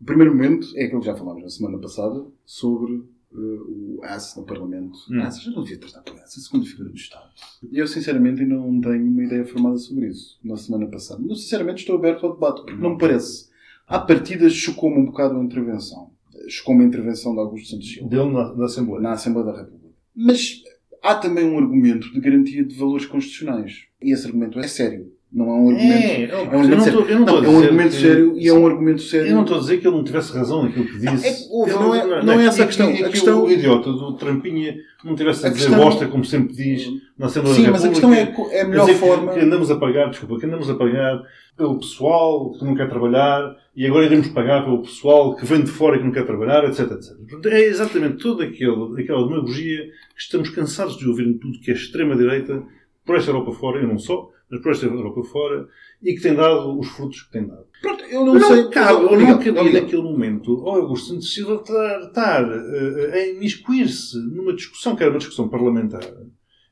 [0.00, 3.02] O primeiro momento é aquele que já falámos na semana passada sobre
[3.34, 4.98] eh, o AS no Parlamento.
[5.10, 5.20] Hum.
[5.22, 7.28] AS, já não devia tratar por AS, a segunda figura do Estado.
[7.72, 11.22] Eu, sinceramente, ainda não tenho uma ideia formada sobre isso na semana passada.
[11.26, 13.48] Mas, sinceramente, estou aberto ao debate, porque não me parece.
[13.86, 16.10] À partida, chocou-me um bocado a intervenção.
[16.48, 19.00] Chocou-me a intervenção de Augusto Santos Silva Dele na, na Assembleia.
[19.00, 19.94] na Assembleia da República.
[20.14, 20.62] Mas
[21.02, 23.86] há também um argumento de garantia de valores constitucionais.
[24.00, 25.12] E esse argumento é sério.
[25.34, 25.82] Não é um argumento.
[25.84, 27.00] É, É um eu argumento não sério.
[27.00, 29.26] estou- eu não estou é um argumento que- sério e é um argumento sério.
[29.28, 31.26] Eu não estou a dizer que ele não tivesse razão naquilo que disse.
[31.26, 32.86] É houve, Ele- não é- não é essa a questão.
[32.92, 36.54] Que, A que questão- o idiota do Trampinha não tivesse a, dizer bosta, como sempre
[36.54, 39.76] diz, na Assembleia Sim, mas a questão é é a melhor forma- Que andamos a
[39.76, 41.20] pagar, desculpa, que andamos a pagar
[41.56, 45.70] pelo pessoal que não quer trabalhar e agora iremos pagar pelo pessoal que vem de
[45.70, 47.12] fora e que não quer trabalhar, etc, etc.
[47.46, 49.82] É exatamente toda aquele, aquela demagogia
[50.14, 52.62] que estamos cansados de ouvir em tudo que é extrema-direita,
[53.04, 55.66] por esta Europa fora, e não só, mas por esta Europa fora,
[56.02, 57.64] e que tem dado os frutos que tem dado.
[57.82, 58.68] Pronto, eu não, Não, sei.
[58.70, 61.62] cabe, mas, ou não Miguel, cabia naquele momento ao Augusto Santos Silva
[62.06, 66.02] estar, eh, a imiscuir-se numa discussão que era uma discussão parlamentar,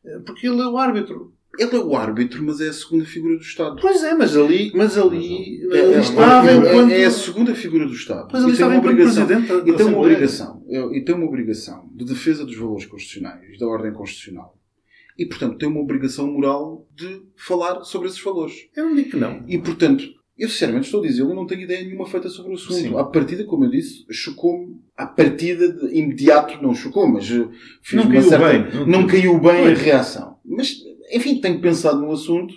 [0.05, 1.33] eh, porque ele é o árbitro.
[1.59, 3.77] Ele é o árbitro, mas é a segunda figura do Estado.
[3.79, 6.91] Pois é, mas ali, mas ali, É, ali é, estava é- enquanto...
[6.93, 8.29] é a segunda figura do Estado.
[8.33, 9.25] Mas ali E tem estava uma obrigação.
[9.67, 10.65] E tem uma obrigação.
[10.67, 14.57] é, E tem uma obrigação de defesa dos valores constitucionais, da ordem constitucional.
[15.23, 18.55] E, portanto, tem uma obrigação moral de falar sobre esses valores.
[18.77, 19.43] Eu não digo que não.
[19.47, 20.05] E, portanto,
[20.37, 22.75] eu sinceramente estou a dizer, eu não tenho ideia nenhuma feita sobre o assunto.
[22.75, 22.97] Sim.
[22.97, 24.81] À partida, como eu disse, chocou-me.
[24.97, 27.49] À partida, de imediato, não chocou, mas eh,
[27.83, 28.49] fiz Não caiu certa...
[28.49, 29.35] bem, não Não, caiu.
[29.39, 29.79] bem Pois.
[29.81, 30.37] a reação.
[30.45, 30.77] Mas,
[31.13, 32.53] enfim, tenho pensado no assunto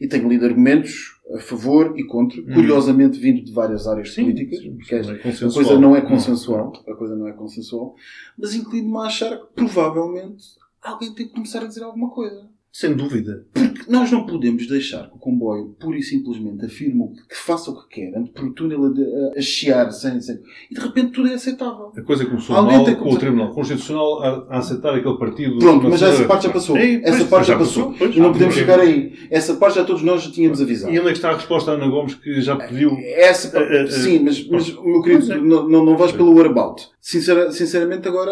[0.00, 4.96] e tenho lido argumentos a favor e contra, curiosamente vindo de várias áreas políticas, porque
[4.96, 5.04] Hum.
[5.04, 7.94] Sim, a- é a coisa não é consensual, a coisa não é consensual,
[8.38, 10.44] mas inclino-me a achar que provavelmente
[10.88, 12.48] alguém tem que começar a dizer alguma coisa.
[12.70, 13.46] Sem dúvida.
[13.54, 17.70] Porque nós não podemos deixar que o comboio, pura e simplesmente, afirme o que, faça
[17.70, 20.38] o que quer, ande por o túnel a, a, a chiar sem, sem.
[20.70, 21.90] E de repente tudo é aceitável.
[21.96, 25.58] A coisa começou Alguém mal com o começar- Tribunal Constitucional a, a aceitar aquele partido.
[25.58, 26.28] Pronto, mas essa Assembleia.
[26.28, 26.76] parte já passou.
[26.76, 27.84] Ei, essa pois, parte já já passou.
[27.86, 28.16] passou, pois.
[28.16, 29.14] e não podemos chegar aí.
[29.30, 30.92] Essa parte já todos nós já tínhamos avisado.
[30.92, 32.92] E onde é que está a resposta à Ana Gomes que já pediu.
[33.00, 35.38] Essa, pa- Eh, eh, sim, mas, mas meu querido, é.
[35.40, 36.86] não, não, não vais pelo whereabout.
[37.00, 38.30] Sincera, sinceramente, agora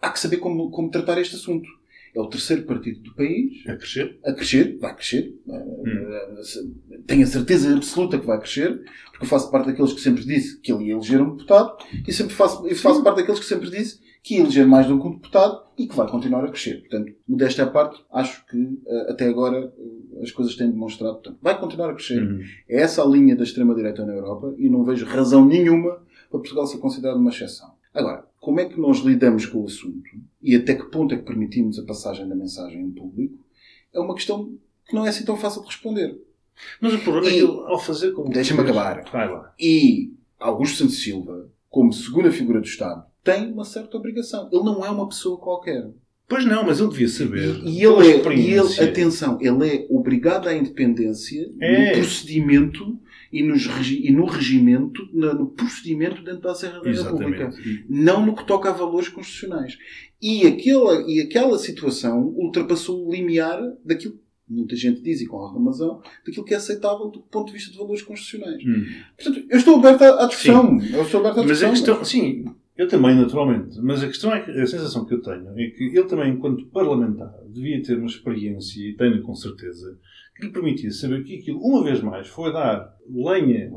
[0.00, 1.68] há que saber como, como tratar este assunto.
[2.18, 4.18] É o terceiro partido do país A crescer.
[4.24, 5.38] a crescer, vai crescer.
[5.46, 6.34] Hum.
[7.06, 10.60] Tenho a certeza absoluta que vai crescer, porque eu faço parte daqueles que sempre disse
[10.60, 11.76] que ele ia eleger um deputado
[12.06, 15.00] e sempre faço, e faço parte daqueles que sempre disse que ia eleger mais do
[15.00, 16.80] que um deputado e que vai continuar a crescer.
[16.80, 21.14] Portanto, modéstia à parte, acho que eh, até agora eh, as coisas têm demonstrado.
[21.14, 22.20] Portanto, vai continuar a crescer.
[22.20, 22.40] Uhum.
[22.68, 26.66] É essa a linha da extrema-direita na Europa e não vejo razão nenhuma para Portugal
[26.66, 27.70] ser considerado uma exceção.
[27.94, 30.08] Agora, como é que nós lidamos com o assunto
[30.42, 33.34] e até que ponto é que permitimos a passagem da mensagem em público
[33.92, 34.54] é uma questão
[34.88, 36.18] que não é assim tão fácil de responder.
[36.80, 38.30] Mas o problema é E- que ele, ao fazer como.
[38.32, 39.04] Deixa-me acabar.
[39.12, 39.52] Vai lá.
[39.60, 44.48] E Augusto Santos Silva, como segunda figura do Estado, tem uma certa obrigação.
[44.50, 45.90] Ele não é uma pessoa qualquer.
[46.26, 47.60] Pois não, mas ele devia saber.
[47.66, 51.90] E pela ele, é, e ele, atenção, ele é obrigado à independência É.
[51.90, 52.98] no procedimento
[53.32, 57.50] e, nos e no regimento, no, no procedimento dentro da Serra da República.
[57.88, 59.78] Não no que toca a valores constitucionais.
[60.20, 64.18] E aquela, e aquela situação ultrapassou o limiar daquilo
[64.50, 67.70] muita gente diz, e com alguma razão, daquilo que é aceitável do ponto de vista
[67.70, 68.64] de valores constitucionais.
[68.64, 68.86] Hum.
[69.14, 70.80] Portanto, eu estou aberto à, discussão.
[70.80, 71.98] Eu estou aberto à Mas a discussão.
[71.98, 72.46] questão, sim,
[72.78, 75.84] eu também, naturalmente, mas a questão é que a sensação que eu tenho é que
[75.84, 79.98] ele também, enquanto parlamentar, devia ter uma experiência, e tem com certeza,
[80.38, 83.70] que lhe permitia saber que aquilo, uma vez mais, foi dar lenha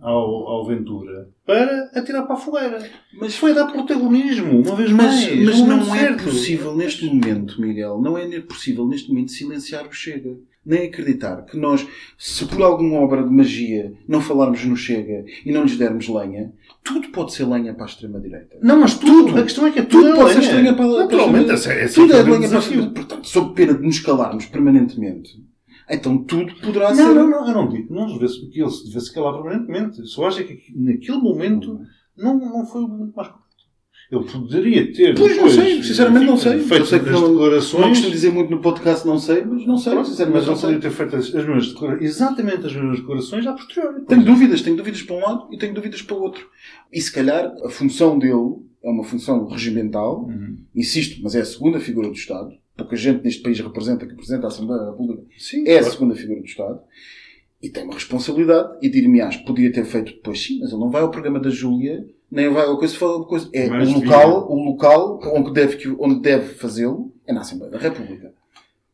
[0.00, 2.78] ao, ao Ventura para atirar para a fogueira.
[3.18, 5.44] Mas Foi dar protagonismo, uma vez Mas, mais.
[5.44, 6.24] mas não é certo.
[6.24, 10.36] possível neste momento, Miguel, não é possível neste momento silenciar o Chega.
[10.66, 11.86] Nem acreditar que nós,
[12.18, 16.52] se por alguma obra de magia não falarmos no Chega e não lhes dermos lenha,
[16.84, 18.58] tudo pode ser lenha para a extrema-direita.
[18.62, 19.28] Não, mas tudo.
[19.28, 19.40] Tudo.
[19.40, 20.54] A questão é que é Tudo tudo, pode ser lenha.
[20.56, 21.84] lenha para, para a Naturalmente, extrema-direita.
[21.84, 23.98] essa é, Tudo é é o grande lenha para a Portanto, sob pena de nos
[24.00, 25.30] calarmos permanentemente,
[25.90, 27.14] então tudo poderá Não, ser.
[27.14, 30.06] não, não, eu não digo não devesse, que ele se devesse calar permanentemente.
[30.06, 31.80] Só acho que naquele momento
[32.16, 33.48] não, não foi o momento mais correto.
[34.10, 35.14] Ele poderia ter.
[35.14, 36.58] Pois não depois, sei, sinceramente não sei.
[36.60, 37.88] Feito Eu sei que as não, não declarações.
[37.88, 40.78] costumo dizer muito no podcast, não sei, mas não sei, sinceramente mas não sei.
[40.78, 44.00] ter feito as, as mesmas declarações, exatamente as mesmas declarações a posteriori.
[44.06, 46.46] Tenho dúvidas, tenho dúvidas para um lado e tenho dúvidas para o outro.
[46.90, 50.56] E se calhar a função dele é uma função regimental, Uhum.
[50.74, 52.50] insisto, mas é a segunda figura do Estado.
[52.78, 55.92] Pouca gente neste país representa, que representa a Assembleia da República, Sim, é a claro.
[55.92, 56.80] segunda figura do Estado.
[57.60, 58.78] E tem uma responsabilidade.
[58.80, 62.06] E dir-me-ás, podia ter feito depois sim, mas ele não vai ao programa da Júlia,
[62.30, 63.50] nem vai ao coisa, fala coisa.
[63.52, 67.78] É Mas o local, o local onde deve, onde deve fazê-lo é na Assembleia da
[67.78, 68.32] República.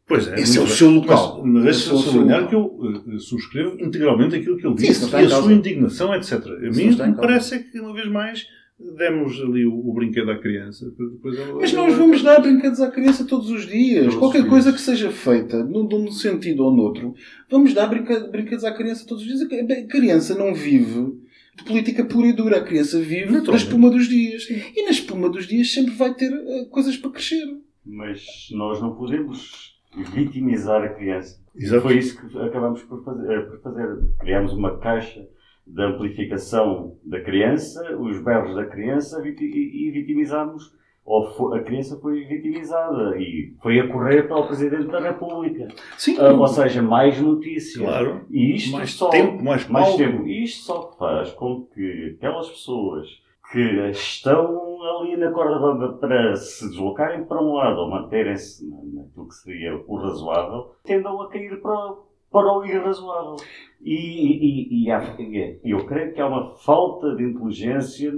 [0.06, 1.42] Pois é, Esse é o seu local.
[1.44, 2.78] Mas, mas é sublinhar que eu
[3.14, 6.32] eh, subscrevo integralmente aquilo que ele disse e a sua indignação, etc.
[6.32, 8.46] A mim me parece é que, uma vez mais,
[8.78, 10.90] demos ali o, o brinquedo à criança.
[10.90, 14.04] Depois ela- Mas nós vamos dar brinquedos à criança todos os dias.
[14.04, 14.80] Todos Qualquer os coisa dias.
[14.80, 17.14] que seja feita, num, num sentido ou noutro,
[17.48, 19.42] vamos dar brinquedos à criança todos os dias.
[19.42, 21.12] A criança não vive
[21.56, 22.58] de política pura e dura.
[22.58, 23.64] A criança vive da Naturalmente.
[23.64, 24.48] espuma dos dias.
[24.50, 27.44] E na espuma dos dias sempre vai ter eh, coisas para crescer.
[27.86, 29.78] Mas nós não podemos
[30.12, 31.38] vitimizar a criança.
[31.56, 31.82] Exato.
[31.82, 33.30] Foi isso que acabamos por fazer.
[33.32, 33.96] eh, por fazer.
[34.18, 35.28] Criámos uma caixa
[35.66, 40.72] de amplificação da criança, os berros da criança e, vitimizámos.
[41.06, 45.68] Ou a criança foi vitimizada e foi a correr para o Presidente da República.
[45.98, 46.16] Sim.
[46.18, 47.76] Ah, ou seja, mais notícias.
[47.84, 48.22] Claro.
[48.30, 49.98] E isto Mais só, tempo, mais mais palco.
[49.98, 50.26] tempo.
[50.26, 53.06] E isto só faz com que aquelas pessoas
[53.52, 59.02] que estão ali na corda bamba para se deslocarem para um lado ou manterem-se na-
[59.02, 61.96] naquilo que seria o razoável, tendam a cair para,
[62.34, 63.36] para o irrazoável.
[63.80, 68.12] E, e, e há- e eu creio que há uma falta de inteligência,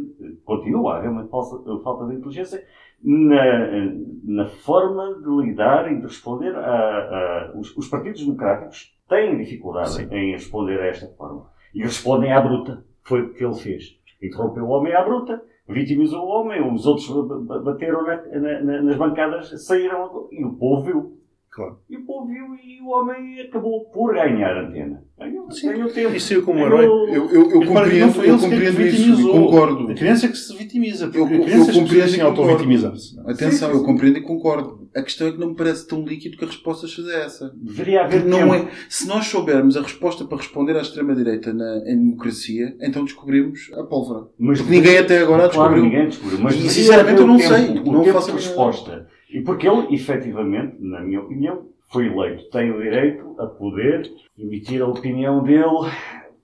[0.45, 2.65] continua a haver uma falsa, falta de inteligência
[3.05, 3.93] na,
[4.25, 9.91] na forma de lidar e de responder a, a- os, os partidos democráticos têm dificuldade
[9.91, 10.09] Sim.
[10.11, 11.47] em responder a esta forma.
[11.75, 12.85] E respondem à bruta.
[13.03, 13.99] Foi o que ele fez.
[14.23, 18.83] Interrompeu o homem à bruta, vitimizou o homem, os outros ba- ba- bateram na- na-
[18.83, 21.16] nas bancadas, saíram e o povo viu.
[21.57, 21.79] Claro.
[21.89, 25.03] E o povo viu e o homem acabou por ganhar antena.
[25.19, 25.69] Ganhou, Sim.
[25.69, 26.15] ganhou tempo.
[26.15, 26.85] E saiu como um herói.
[26.85, 29.91] Eu, eu, eu compreendo, eu compreendo isso e concordo.
[29.91, 31.11] A criança é que se vitimiza.
[31.15, 33.19] Eu- a eu criança compreendo se e auto-vitimizar-se.
[33.21, 34.87] Atenção, Sim, sim, eu compreendo e concordo.
[34.95, 37.51] A questão é que não me parece tão líquido que a resposta seja essa.
[37.57, 38.55] Deveria haver não tempo.
[38.55, 43.71] é, se nós soubermos a resposta para responder à extrema-direita na, em democracia, então descobrimos
[43.75, 44.27] a pólvora.
[44.39, 45.85] Mas Porque ninguém até agora a Claro, descobriu.
[45.85, 46.39] ninguém descobriu.
[46.41, 47.79] Mas E, sinceramente, eu não tempo, sei.
[47.79, 49.07] O Não tempo faço a resposta.
[49.29, 52.49] E porque ele, efetivamente, na minha opinião, foi eleito.
[52.51, 55.91] Tem o direito a poder emitir a opinião dele,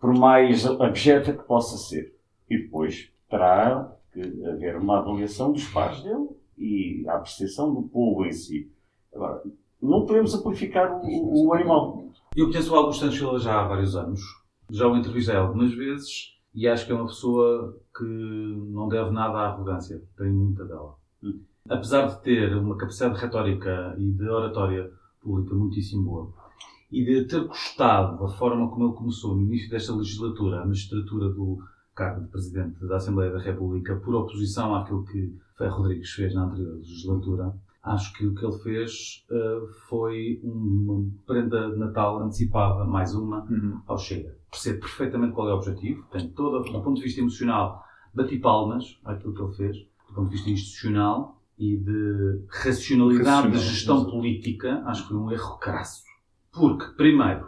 [0.00, 2.14] por mais abjeta que possa ser.
[2.50, 8.26] E depois terá que haver uma avaliação dos pares dele e a apreciação do povo
[8.26, 8.70] em si.
[9.14, 9.42] Agora,
[9.80, 12.04] não podemos amplificar o, o animal.
[12.36, 14.20] Eu conheço o Augusto Santos Silva já há vários anos.
[14.70, 19.38] Já o entrevistei algumas vezes e acho que é uma pessoa que não deve nada
[19.38, 20.02] à arrogância.
[20.16, 20.94] Tem muita dela.
[21.22, 21.40] Hum.
[21.68, 26.32] Apesar de ter uma capacidade de retórica e de oratória pública muitíssimo boa
[26.90, 31.28] e de ter gostado da forma como ele começou no início desta legislatura a magistratura
[31.30, 31.58] do
[31.94, 36.44] cargo de Presidente da Assembleia da República por oposição àquilo que Ferro Rodrigues fez na
[36.44, 42.84] anterior legislatura, acho que o que ele fez eh, foi uma prenda de Natal antecipada,
[42.84, 43.80] mais uma, Uhum.
[43.86, 44.36] ao Chega.
[44.50, 47.82] Percebo perfeitamente qual é o objetivo, tem todo, do ponto de vista emocional,
[48.14, 49.76] bati palmas àquilo que ele fez,
[50.08, 55.16] do ponto de vista institucional e de racionalidade Racional, de gestão política, acho que foi
[55.16, 56.02] um erro crasso.
[56.50, 57.46] Porque, primeiro,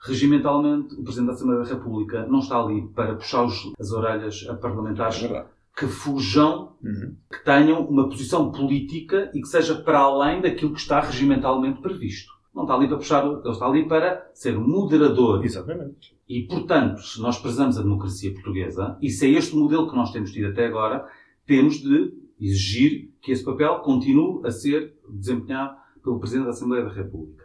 [0.00, 3.46] regimentalmente, o Presidente da Assembleia da República não está ali para puxar
[3.80, 7.16] as orelhas a parlamentares É que fujam, Uhum.
[7.32, 12.30] que tenham uma posição política e que seja para além daquilo que está regimentalmente previsto.
[12.54, 15.42] Não está ali para puxar, ele está ali para ser moderador.
[15.42, 16.14] Exatamente.
[16.28, 20.12] E, portanto, se nós prezamos a democracia portuguesa, e se é este modelo que nós
[20.12, 21.08] temos tido até agora,
[21.46, 26.92] temos de exigir que esse papel continue a ser desempenhado pelo Presidente da Assembleia da
[26.92, 27.44] República.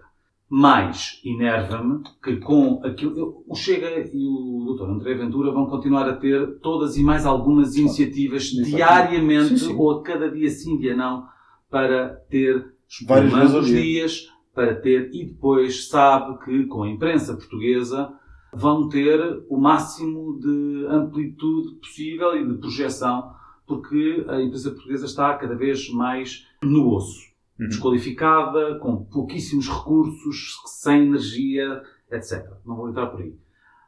[0.51, 3.43] Mas enerva-me que com aquilo.
[3.47, 4.89] O Chega e o Dr.
[4.89, 9.75] André Ventura vão continuar a ter todas e mais algumas iniciativas diariamente, Sim, sim.
[9.77, 11.27] ou a cada dia sim, dia não,
[11.69, 12.73] para ter
[13.07, 13.81] Várias espumando vezes ao os dia.
[13.81, 15.11] dias, para ter.
[15.13, 18.11] E depois sabe que com a imprensa portuguesa
[18.51, 23.31] vão ter o máximo de amplitude possível e de projeção,
[23.69, 27.29] porque a imprensa portuguesa está cada vez mais no osso
[27.59, 27.67] Uhum.
[27.67, 32.49] desqualificada, com pouquíssimos recursos, sem energia, etc.
[32.65, 33.33] Não vou entrar por aí.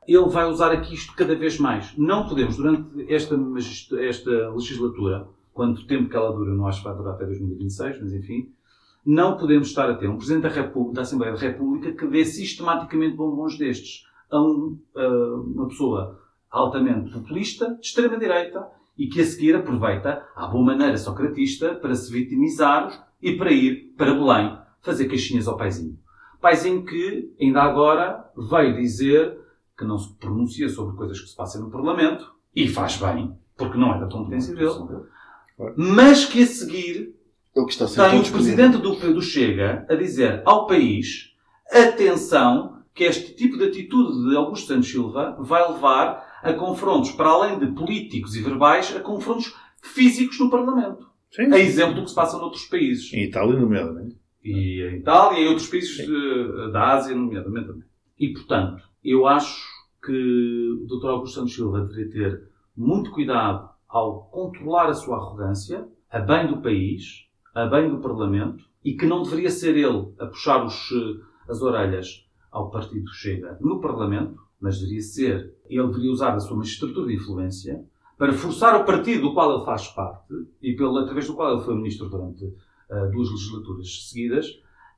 [0.06, 1.96] Ele vai usar aqui isto cada vez mais.
[1.98, 3.34] Não podemos, durante esta,
[3.98, 8.14] esta legislatura, quanto tempo que ela dura, não acho que vai durar até 2026, mas
[8.14, 8.52] enfim,
[9.06, 12.26] Não podemos estar a ter um Presidente da, República, da Assembleia da República que dê
[12.26, 15.08] sistematicamente bombons destes a, um, a
[15.56, 16.20] uma pessoa
[16.52, 18.68] altamente populista, de extrema-direita,
[19.02, 23.96] e que a seguir aproveita, à boa maneira socratista, para se vitimizar e para ir
[23.98, 25.98] para Belém fazer caixinhas ao paizinho.
[26.40, 29.40] Paizinho que, ainda agora, veio dizer
[29.76, 33.76] que não se pronuncia sobre coisas que se passam no Parlamento, e faz bem, porque
[33.76, 34.70] não é da competência dele,
[35.76, 37.16] mas que a seguir
[37.96, 41.34] tem o presidente do, do Chega a dizer ao país:
[41.72, 47.30] atenção, que este tipo de atitude de Augusto Santos Silva vai levar a confrontos, para
[47.30, 51.10] além de políticos e verbais, a confrontos físicos no Parlamento.
[51.32, 51.52] Sim.
[51.54, 53.12] A exemplo do que se passa noutros países.
[53.14, 54.18] Em Itália, nomeadamente.
[54.44, 57.84] E em Itália e em outros países de- da Ásia, nomeadamente também.
[58.20, 59.66] E, portanto, eu acho
[60.04, 61.08] que o Dr.
[61.08, 62.44] Augusto Santos Silva deveria ter
[62.76, 68.64] muito cuidado ao controlar a sua arrogância, a bem do país, a bem do Parlamento,
[68.84, 73.58] e que não deveria ser ele a puxar os, eh, as orelhas ao partido chega
[73.62, 77.84] no Parlamento, mas deveria ser, ele deveria usar a sua magistratura de influência
[78.18, 81.64] para forçar o partido do qual ele faz parte, e pelo, através do qual ele
[81.64, 82.46] foi ministro durante
[82.90, 84.46] eh, duas legislaturas seguidas,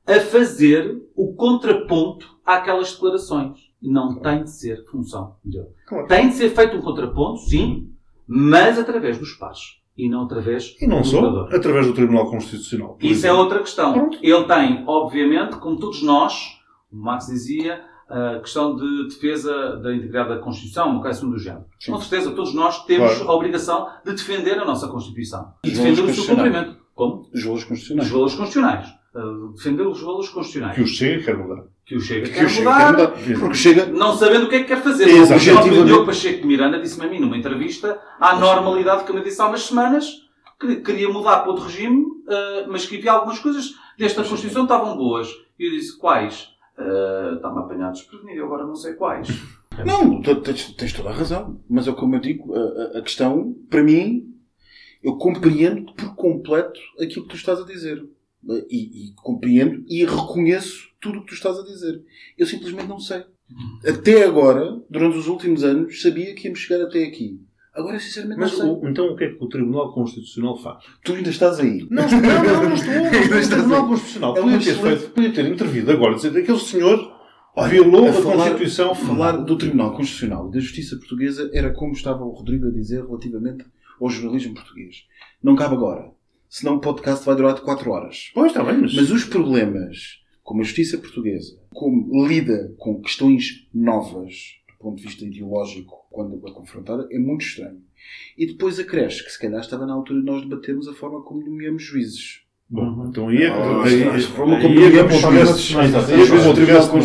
[0.06, 3.58] a fazer o contraponto àquelas declarações.
[3.80, 5.68] Não tem de ser função dele.
[5.86, 6.06] Claro.
[6.06, 7.90] Tem de ser feito um contraponto, sim,
[8.26, 11.54] mas através dos pares e não através E não do só, jogador.
[11.54, 12.98] através do Tribunal Constitucional.
[13.00, 13.38] Isso é exemplo.
[13.38, 14.10] outra questão.
[14.20, 16.58] Ele tem, obviamente, como todos nós,
[16.92, 21.64] o Max dizia, a questão de defesa da integridade da Constituição, uma coisa do género.
[21.80, 21.92] Sim.
[21.92, 23.30] Com certeza, todos nós temos Claro.
[23.30, 26.52] a obrigação de defender a nossa Constituição e Os defender o seu constitucionais.
[26.54, 26.84] cumprimento.
[26.94, 27.28] Como?
[27.34, 28.10] Os valores Os constitucionais.
[28.10, 28.88] valores constitucionais.
[29.14, 30.74] Uh, defender os valores constitucionais.
[30.76, 31.62] Que o Chega quer mudar.
[31.86, 33.40] Que o Chega Que quer o Chega mudar, quer mudar.
[33.40, 33.86] Porque chega.
[33.86, 35.08] não sabendo o que é que quer fazer.
[35.08, 35.68] Exato.
[35.68, 35.84] O.
[35.84, 39.46] Diogo Pacheco de Miranda disse-me a mim numa entrevista à normalidade que me disse há
[39.46, 40.22] umas semanas
[40.60, 44.72] que queria mudar para outro regime, uh, mas que havia algumas coisas desta Constituição que
[44.72, 45.28] estavam boas.
[45.58, 46.48] E eu disse, quais?
[46.76, 49.28] Está-me a apanhar desprevenido, eu agora não sei quais.
[49.84, 51.60] Não, tens, toda a razão.
[51.68, 54.32] Mas é como eu digo, a, a- a questão, para mim,
[55.02, 58.04] eu compreendo por completo aquilo que tu estás a dizer.
[58.70, 62.00] E, e compreendo e reconheço tudo o que tu estás a dizer.
[62.38, 63.24] Eu simplesmente não sei.
[63.84, 67.40] Até agora, durante os últimos anos, sabia que íamos chegar até aqui.
[67.74, 68.68] Agora, sinceramente, Mas não sei.
[68.68, 70.84] o- então o que é que o Tribunal Constitucional faz?
[71.04, 71.86] Tu ainda estás aí.
[71.90, 72.94] Não, não, não, não estou.
[72.94, 73.88] Não O Tribunal aí.
[73.88, 77.12] Constitucional É podia ter, feito, podia ter intervido agora, dizer aquele senhor
[77.56, 78.94] Olha, violou a a, falar- Constituição.
[78.94, 83.04] Falar do Tribunal Constitucional e da Justiça Portuguesa era como estava o Rodrigo a dizer
[83.04, 83.64] relativamente
[84.00, 85.04] ao jornalismo português.
[85.42, 86.10] Não cabe agora.
[86.48, 88.30] Senão o podcast vai durar de 4 horas.
[88.34, 88.94] Pois, está bem, mas...
[88.94, 94.34] Mas os problemas, como a Justiça Portuguesa, como lida com questões novas
[94.84, 97.80] ponto de vista ideológico quando é confrontada, é muito estranho.
[98.38, 101.40] E depois acresce que se calhar estava na altura de nós debatermos a forma como
[101.44, 102.42] nomeamos juízes.
[102.68, 105.14] Bom, então aí é Ah, forma aí como é que nomeamos
[105.58, 105.74] juízes.
[106.88, 107.02] Como.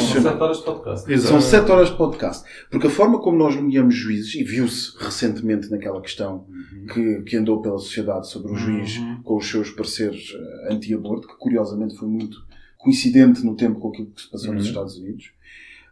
[1.27, 2.43] São sete horas de podcast.
[2.71, 6.45] Porque a forma como nós nomeamos juízes, e viu-se recentemente naquela questão
[6.93, 11.37] que, que andou pela sociedade sobre o juiz com os seus pareceres eh, anti-aborto, que
[11.37, 12.37] curiosamente foi muito
[12.77, 14.69] coincidente no tempo com aquilo que se passou nos Uhum.
[14.69, 15.31] Estados Unidos,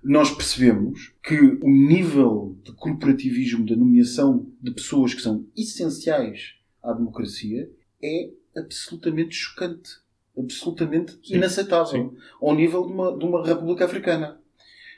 [0.03, 6.93] nós percebemos que o nível de corporativismo da nomeação de pessoas que são essenciais à
[6.93, 7.69] democracia
[8.01, 9.91] é absolutamente chocante.
[10.37, 11.35] Absolutamente Sim.
[11.35, 12.15] inaceitável.
[12.39, 14.39] Ao nível de uma, de uma república africana.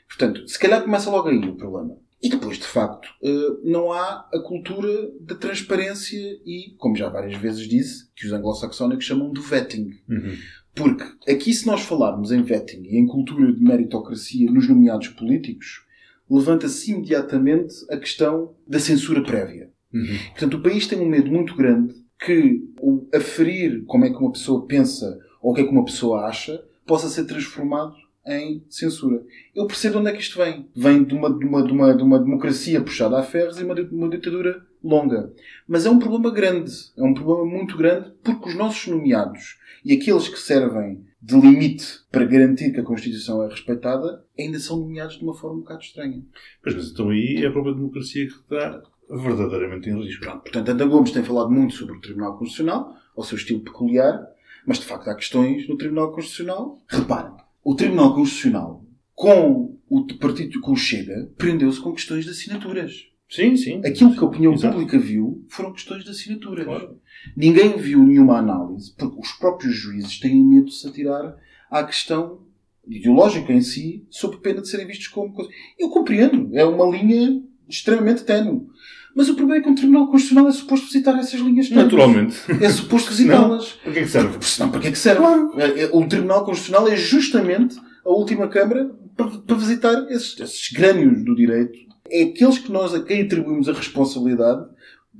[0.06, 1.96] Portanto, se calhar começa logo aí o problema.
[2.22, 7.40] E depois, de facto, eh, não há a cultura da transparência e, como já várias
[7.40, 9.90] vezes disse, que os anglo-saxónicos chamam de vetting.
[10.06, 10.36] Uhum.
[10.74, 15.84] Porque aqui, se nós falarmos em vetting e em cultura de meritocracia nos nomeados políticos,
[16.30, 19.70] levanta-se imediatamente a questão da censura prévia.
[19.92, 20.18] Uhum.
[20.30, 24.30] Portanto, o país tem um medo muito grande que o aferir como é que uma
[24.30, 27.94] pessoa pensa ou o que é que uma pessoa acha possa ser transformado
[28.26, 29.22] em censura.
[29.54, 30.68] Eu percebo de onde é que isto vem.
[30.76, 33.74] Vem de uma, de uma, de uma, de uma democracia puxada a ferros e uma,
[33.74, 35.32] uma ditadura longa.
[35.66, 36.72] Mas é um problema grande.
[36.96, 42.00] É um problema muito grande porque os nossos nomeados e aqueles que servem de limite
[42.10, 45.82] para garantir que a Constituição é respeitada ainda são nomeados de uma forma um bocado
[45.82, 46.22] estranha.
[46.62, 50.22] Pois, mas então aí é a própria democracia que está verdadeiramente em risco.
[50.22, 54.26] Pronto, portanto, Ana Gomes tem falado muito sobre o Tribunal Constitucional, ao seu estilo peculiar,
[54.66, 56.82] mas de facto há questões no Tribunal Constitucional.
[56.88, 63.09] Reparem, o Tribunal Constitucional, com o partido com o Chega, prendeu-se com questões de assinaturas.
[63.30, 63.80] Sim, sim.
[63.84, 64.74] Aquilo que a opinião Exato.
[64.74, 66.64] pública viu foram questões de assinaturas.
[66.64, 66.98] Claro.
[67.36, 71.36] Ninguém viu nenhuma análise, porque os próprios juízes têm medo de se atirar
[71.70, 72.40] à questão
[72.88, 75.48] ideológica em si, sob pena de serem vistos como coisa.
[75.78, 78.66] Eu compreendo, é uma linha extremamente ténue.
[79.14, 81.84] Mas o problema é que um Tribunal Constitucional é suposto visitar essas linhas tênues.
[81.84, 82.36] Naturalmente.
[82.60, 83.72] É suposto visitá-las.
[83.82, 84.28] Para que é que serve?
[84.30, 85.24] Porque senão, para que é que serve?
[85.60, 90.72] É- é- O Tribunal Constitucional é justamente a última Câmara para, para visitar esses, esses
[90.72, 91.89] grânios do direito.
[92.10, 94.68] É aqueles que nós a quem atribuímos a responsabilidade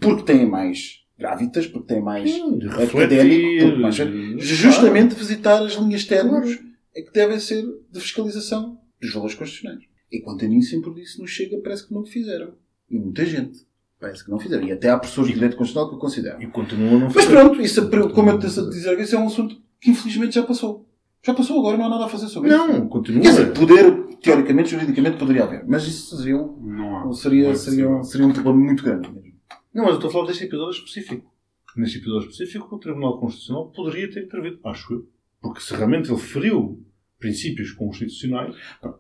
[0.01, 3.97] porque têm mais grávidas, porque têm mais De académico, mais...
[4.39, 6.59] Justamente visitar as linhas ténues
[6.95, 9.85] é que devem ser de fiscalização dos valores constitucionais.
[10.11, 12.55] E quanto a mim, sempre disse, no Chega parece que não o fizeram.
[12.91, 13.65] E muita gente
[14.01, 14.67] parece que não fizeram.
[14.67, 16.43] E até há pessoas de direito constitucional que o consideram.
[16.43, 17.29] E continua a não Mas fazer.
[17.29, 20.43] pronto, isso, é como eu disse a dizer, isso é um assunto que infelizmente já
[20.43, 20.90] passou.
[21.23, 22.59] Já passou agora, não há nada a fazer sobre isso.
[22.59, 23.23] Não, continua.
[23.23, 25.65] Quer dizer, poder, teoricamente, juridicamente, poderia haver.
[25.69, 27.13] Mas isso seria um, Não há.
[27.13, 29.09] seria, Não é seria, seria um problema muito grande.
[29.09, 29.31] mesmo.
[29.75, 31.31] Não, mas eu estou a falar deste episódio específico.
[31.77, 35.07] Neste episódio específico, o Tribunal Constitucional poderia ter intervido, acho eu.
[35.41, 36.83] Porque se realmente ele feriu
[37.19, 38.55] princípios constitucionais,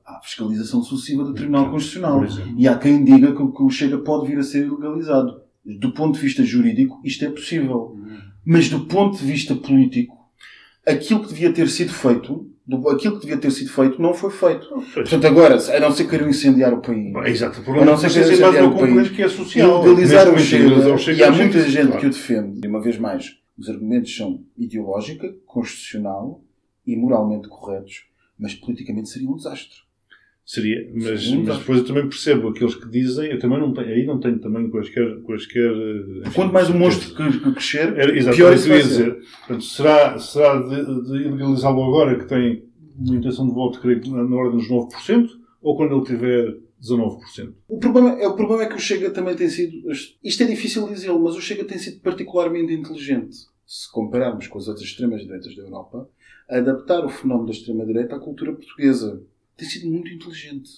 [0.04, 2.22] Há fiscalização sucessiva do Tribunal Constitucional.
[2.56, 5.40] E há quem diga que, o- que o Chega pode vir a ser ilegalizado.
[5.64, 7.96] Do ponto de vista jurídico, isto é possível.
[8.44, 10.19] Mas do ponto de vista político,
[10.86, 14.30] aquilo que devia ter sido feito, do- aquilo que devia ter sido feito, não foi
[14.30, 14.68] feito.
[14.68, 17.60] pois, Portanto, agora, a não ser que queiram incendiar o país, é exato.
[17.70, 19.08] O A não ser é que que seja mais adiar uma o país.
[19.10, 19.68] que é social.
[19.82, 22.00] momento, ilegalizar o Chega e há é muita gente claro.
[22.00, 22.60] que o defende.
[22.64, 26.42] E uma vez mais, os argumentos são ideológica, constitucional
[26.86, 28.04] e moralmente corretos,
[28.38, 29.76] mas politicamente seria um desastre.
[30.52, 33.86] Seria, mas, Sim, mas depois eu também percebo aqueles que dizem, eu também não tenho,
[33.86, 35.20] aí não tenho também quaisquer.
[35.22, 35.70] quaisquer
[36.26, 39.20] enfim, Quanto mais o monstro que, que crescer, exato, pior isso que vai dizer.
[39.38, 42.64] Portanto, será, será de, de ilegalizá-lo agora que tem
[42.98, 45.28] uma intenção de voto, creio que na, na ordem dos 9%,
[45.62, 47.52] ou quando ele tiver 19%?
[47.68, 49.72] O problema, é, o problema é que o Chega também tem sido.
[50.24, 53.36] Isto é difícil dizê-lo, mas o Chega tem sido particularmente inteligente.
[53.64, 56.08] Se compararmos com as outras extremas-direitas da Europa,
[56.50, 59.22] a adaptar o fenómeno da extrema-direita à cultura portuguesa.
[59.60, 60.70] Tem sido muito inteligente.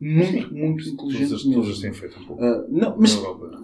[0.00, 1.62] Muito, muito inteligente Todas, mesmo.
[1.62, 2.42] todas têm feito um pouco.
[2.42, 3.62] Ah, não, mas Europa.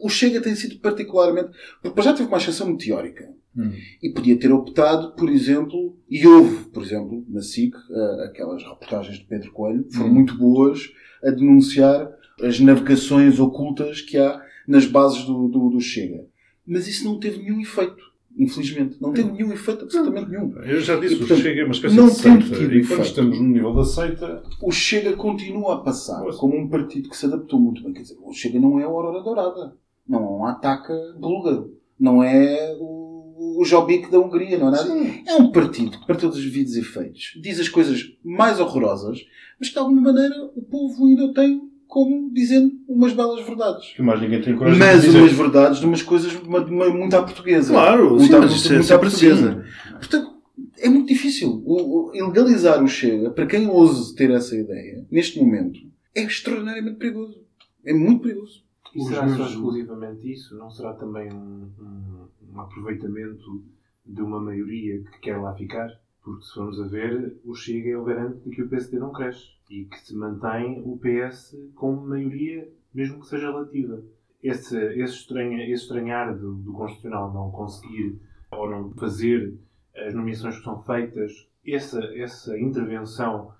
[0.00, 1.50] o Chega tem sido particularmente.
[1.82, 3.28] Porque já teve uma ascensão meteórica.
[3.56, 3.72] Hum.
[4.02, 9.18] E podia ter optado, por exemplo, e houve, por exemplo, na SIC, ah, aquelas reportagens
[9.18, 10.14] de Pedro Coelho, que foram Hum.
[10.14, 10.90] muito boas
[11.22, 12.10] a denunciar
[12.42, 16.26] as navegações ocultas que há nas bases do, do, do Chega.
[16.66, 18.02] Mas isso não teve nenhum efeito,
[18.36, 18.96] infelizmente.
[19.00, 20.52] Não teve nenhum efeito, absolutamente nenhum.
[20.62, 22.38] Eu já disse, E, portanto, o Chega é uma espécie não de seita.
[22.56, 26.36] tido E quando estamos no nível da seita, O Chega continua a passar Pois.
[26.36, 27.92] como um partido que se adaptou muito bem.
[27.92, 29.76] Quer dizer, o Chega não é a Aurora Dourada.
[30.08, 31.74] Não é um ataca búlgaro.
[31.98, 34.58] Não é o, o Jobbik da Hungria.
[34.58, 34.92] Não é nada.
[35.26, 39.18] É um partido que, para todos os devidos efeitos, diz as coisas mais horrorosas,
[39.58, 43.92] mas que de alguma maneira o povo ainda tem como dizendo umas belas verdades.
[43.94, 45.18] que mais ninguém tem coragem Mas de dizer.
[45.20, 47.72] umas verdades de umas coisas uma- uma- muito à portuguesa.
[47.72, 49.50] Claro, muito, sim, à- mas isso é muito à sempre portuguesa.
[49.50, 49.90] assim.
[49.92, 50.36] Portanto,
[50.78, 51.62] é muito difícil.
[51.64, 55.78] O, o- ilegalizar o Chega, para quem ouse ter essa ideia, neste momento,
[56.14, 57.40] é extraordinariamente perigoso.
[57.84, 58.64] É muito perigoso.
[58.94, 60.56] E Os será meus- só exclusivamente isso?
[60.56, 63.62] Não será também um, um- um aproveitamento
[64.04, 65.88] de uma maioria que quer lá ficar?
[66.26, 69.12] Porque se formos a ver, o Chega é o garante de que o PSD não
[69.12, 74.02] cresce e que se mantém o PS como maioria, mesmo que seja relativa.
[74.42, 78.20] Esse, esse, estranha, esse estranhar do, do Constitucional não conseguir
[78.50, 79.54] ou não fazer
[79.94, 83.52] as nomeações que são feitas, essa, essa intervenção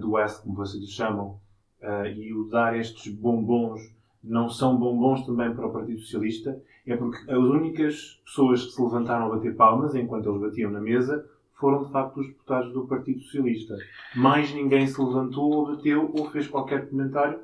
[0.00, 1.38] do S, como vocês chamam,
[1.82, 3.82] ah, e o dar estes bombons
[4.22, 8.82] não são bombons também para o Partido Socialista, é porque as únicas pessoas que se
[8.82, 11.28] levantaram a bater palmas enquanto eles batiam na mesa
[11.64, 13.74] foram de facto os deputados do Partido Socialista.
[14.14, 17.40] Mais ninguém se levantou ou bateu ou fez qualquer comentário,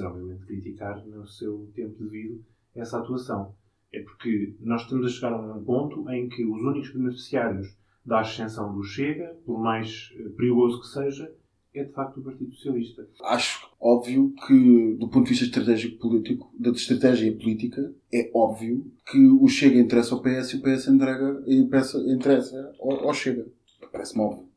[0.00, 2.40] obviamente criticar no seu tempo devido
[2.72, 3.52] essa atuação.
[3.92, 8.20] É porque nós estamos a chegar a um ponto em que os únicos beneficiários da
[8.20, 11.32] ascensão do Chega, por mais eh, perigoso que seja,
[11.74, 13.06] é de facto o Partido Socialista.
[13.24, 19.18] Acho óbvio que, do ponto de vista estratégico político, da estratégia política, é óbvio que
[19.18, 23.46] o Chega interessa ao PS e o PS entrega, interessa, interessa ao, ao Chega.
[23.94, 24.48] Parece-me óbvio.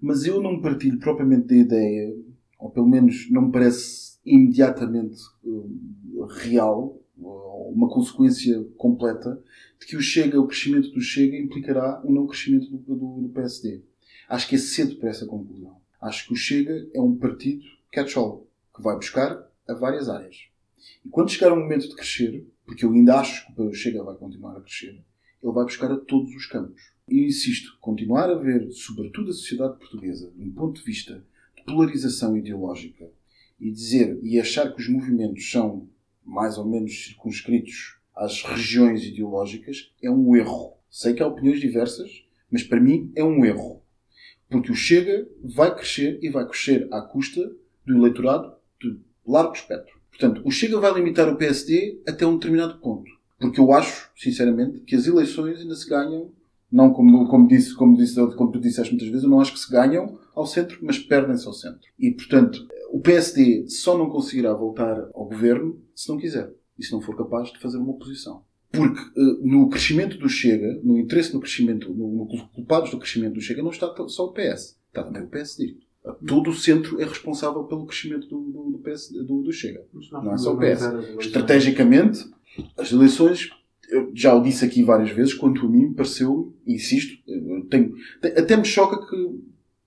[0.00, 2.16] Mas eu não partilho propriamente da ideia,
[2.58, 9.40] ou pelo menos não me parece imediatamente hum, real, uma consequência completa,
[9.78, 13.28] de que o Chega, o crescimento do Chega implicará um não crescimento do, do, do
[13.28, 13.82] PSD.
[14.28, 15.76] Acho que é cedo para essa conclusão.
[16.02, 20.48] Acho que o Chega é um partido catch-all, que vai buscar a várias áreas.
[21.04, 24.16] E quando chegar o momento de crescer, porque eu ainda acho que o Chega vai
[24.16, 25.04] continuar a crescer,
[25.40, 26.92] ele vai buscar a todos os campos.
[27.10, 31.24] Insisto, continuar a ver, sobretudo a sociedade portuguesa, de um ponto de vista
[31.56, 33.10] de polarização ideológica,
[33.60, 35.88] e dizer e achar que os movimentos são
[36.24, 40.74] mais ou menos circunscritos às regiões ideológicas, é um erro.
[40.88, 43.82] Sei que há opiniões diversas, mas para mim é um erro.
[44.48, 47.52] Porque o Chega vai crescer e vai crescer à custa
[47.84, 50.00] do eleitorado de largo espectro.
[50.10, 53.10] Portanto, o Chega vai limitar o PSD até um determinado ponto.
[53.38, 56.30] Porque eu acho, sinceramente, que as eleições ainda se ganham,
[56.70, 59.58] não como, como, disse, como, disse, como tu disseste muitas vezes, eu não acho que
[59.58, 61.88] se ganham ao centro, mas perdem-se ao centro.
[61.98, 66.52] E, portanto, o PSD só não conseguirá voltar ao governo se não quiser.
[66.78, 68.42] E se não for capaz de fazer uma oposição.
[68.72, 73.34] Porque eh, no crescimento do Chega, no interesse no crescimento, no, no culpados do crescimento
[73.34, 74.78] do Chega, não está só o PS.
[74.88, 75.76] Está também o PSD.
[76.26, 79.84] Todo o centro é responsável pelo crescimento do, do, do, PS, do, do Chega.
[80.10, 80.82] Não é só o PS.
[81.18, 82.24] Estrategicamente,
[82.76, 83.50] as eleições,
[83.90, 87.22] eu já o disse aqui várias vezes, quanto a mim pareceu, insisto,
[87.68, 89.40] tenho, até me choca que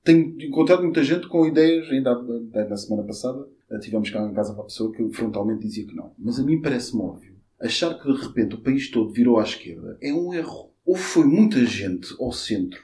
[0.03, 2.21] tenho encontrado muita gente com ideias, ainda
[2.69, 3.47] na semana passada,
[3.79, 6.13] tivemos cá em casa uma pessoa que frontalmente dizia que não.
[6.19, 7.33] Mas a mim parece-me óbvio.
[7.59, 10.71] Achar que de repente o país todo virou à esquerda é um erro.
[10.85, 12.83] Ou foi muita gente ao centro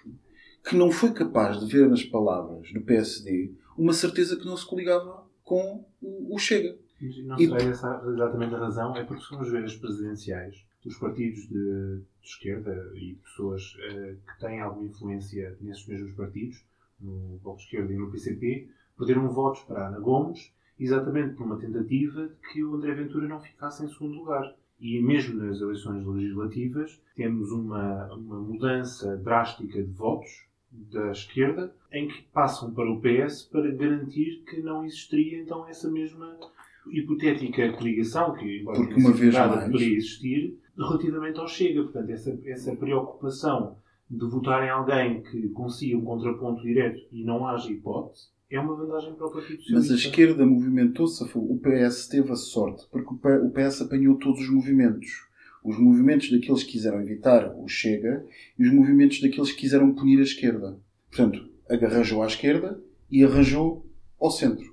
[0.63, 4.65] que não foi capaz de ver nas palavras do PSD uma certeza que não se
[4.65, 6.77] coligava com o, Chega.
[7.01, 8.95] Mas não será essa exatamente a razão?
[8.95, 14.39] É porque são as vezes presidenciais os partidos de, de esquerda e pessoas uh, que
[14.39, 16.63] têm alguma influência nesses mesmos partidos,
[16.99, 21.59] no Bloco de Esquerda e no PCP, perderam votos para Ana Gomes exatamente por uma
[21.59, 24.55] tentativa de que o André Ventura não ficasse em segundo lugar.
[24.79, 32.07] E mesmo nas eleições legislativas temos uma, uma mudança drástica de votos da esquerda em
[32.07, 36.37] que passam para o PS para garantir que não existiria então essa mesma
[36.87, 39.65] hipotética coligação que, embora Porque uma vez mais...
[39.65, 41.83] poderia existir, relativamente ao Chega.
[41.83, 43.77] Portanto, essa, essa preocupação
[44.09, 48.75] de votar em alguém que consiga um contraponto direto e não haja hipótese, é uma
[48.75, 49.73] vantagem para o Partido Socialista.
[49.73, 54.49] Mas a esquerda movimentou-se, o PS teve a sorte, porque o PS apanhou todos os
[54.49, 55.27] movimentos.
[55.63, 58.25] Os movimentos daqueles que quiseram evitar o Chega
[58.57, 60.79] e os movimentos daqueles que quiseram punir a esquerda.
[61.09, 63.85] Portanto, arranjou à esquerda e arranjou
[64.19, 64.68] ao centro.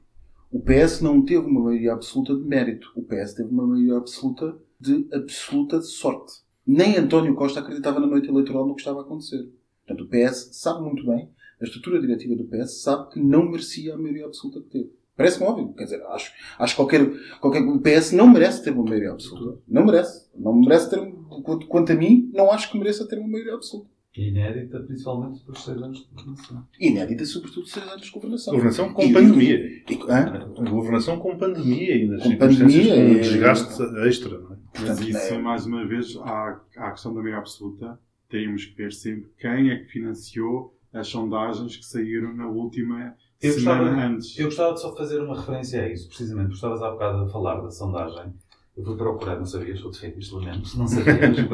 [0.57, 2.91] O PS não teve uma maioria absoluta de mérito.
[2.97, 6.33] O PS teve uma maioria absoluta de absoluta sorte.
[6.67, 9.53] Nem António Costa acreditava na noite eleitoral no que estava a acontecer.
[9.87, 11.29] Portanto, o PS sabe muito bem,
[11.61, 14.93] a estrutura diretiva do PS sabe que não merecia a maioria absoluta que teve.
[15.15, 15.75] Parece-me óbvio.
[15.75, 17.07] Quer dizer, acho, acho que qualquer,
[17.39, 17.61] qualquer.
[17.61, 19.61] O PS não merece ter uma maioria absoluta.
[19.69, 20.27] Não merece.
[20.35, 21.13] Não merece ter.
[21.45, 23.91] Quanto, quanto a mim, não acho que mereça ter uma maioria absoluta.
[24.23, 26.67] Inédita, principalmente por seis anos de governação.
[26.81, 28.55] Inédita, sobretudo, seis anos de governação.
[28.55, 29.57] Governação com e, pandemia.
[29.57, 34.39] E, e, governação com pandemia nas com pandemia com um desgaste extra.
[34.39, 34.57] Não é?
[34.81, 35.39] Mas isso, é...
[35.39, 37.99] mais uma vez, à, à questão da maioria absoluta,
[38.29, 43.53] teríamos que ver sempre quem é que financiou as sondagens que saíram na última eu
[43.53, 44.39] semana gostava, antes.
[44.39, 47.29] Eu gostava de só fazer uma referência a isso, precisamente, porque estavas há bocado a
[47.29, 48.33] falar da sondagem.
[48.77, 51.49] Eu vou procurar, não sabia, sou defeito neste lamento, não sabia, mas vou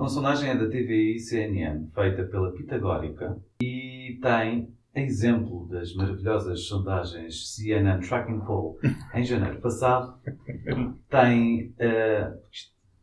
[0.00, 0.04] procurar.
[0.04, 7.54] Uma sondagem é da TVI CNN, feita pela Pitagórica, e tem exemplo das maravilhosas sondagens
[7.54, 8.78] CNN Tracking Poll
[9.14, 10.18] em janeiro passado.
[11.08, 11.74] Tem.
[11.78, 12.40] Uh,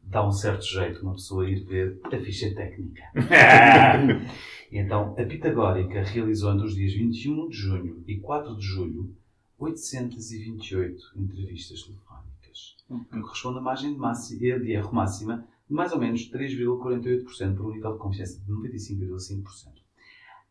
[0.04, 3.04] dá um certo jeito uma pessoa ir ver a ficha técnica.
[4.72, 9.14] e então, a Pitagórica realizou entre os dias 21 de junho e 4 de julho
[9.60, 12.78] 828 entrevistas telefónicas,
[13.12, 17.72] que corresponde a margem de, massa, de erro máxima mais ou menos 3,48% por um
[17.72, 19.43] nível de confiança de 95,5%.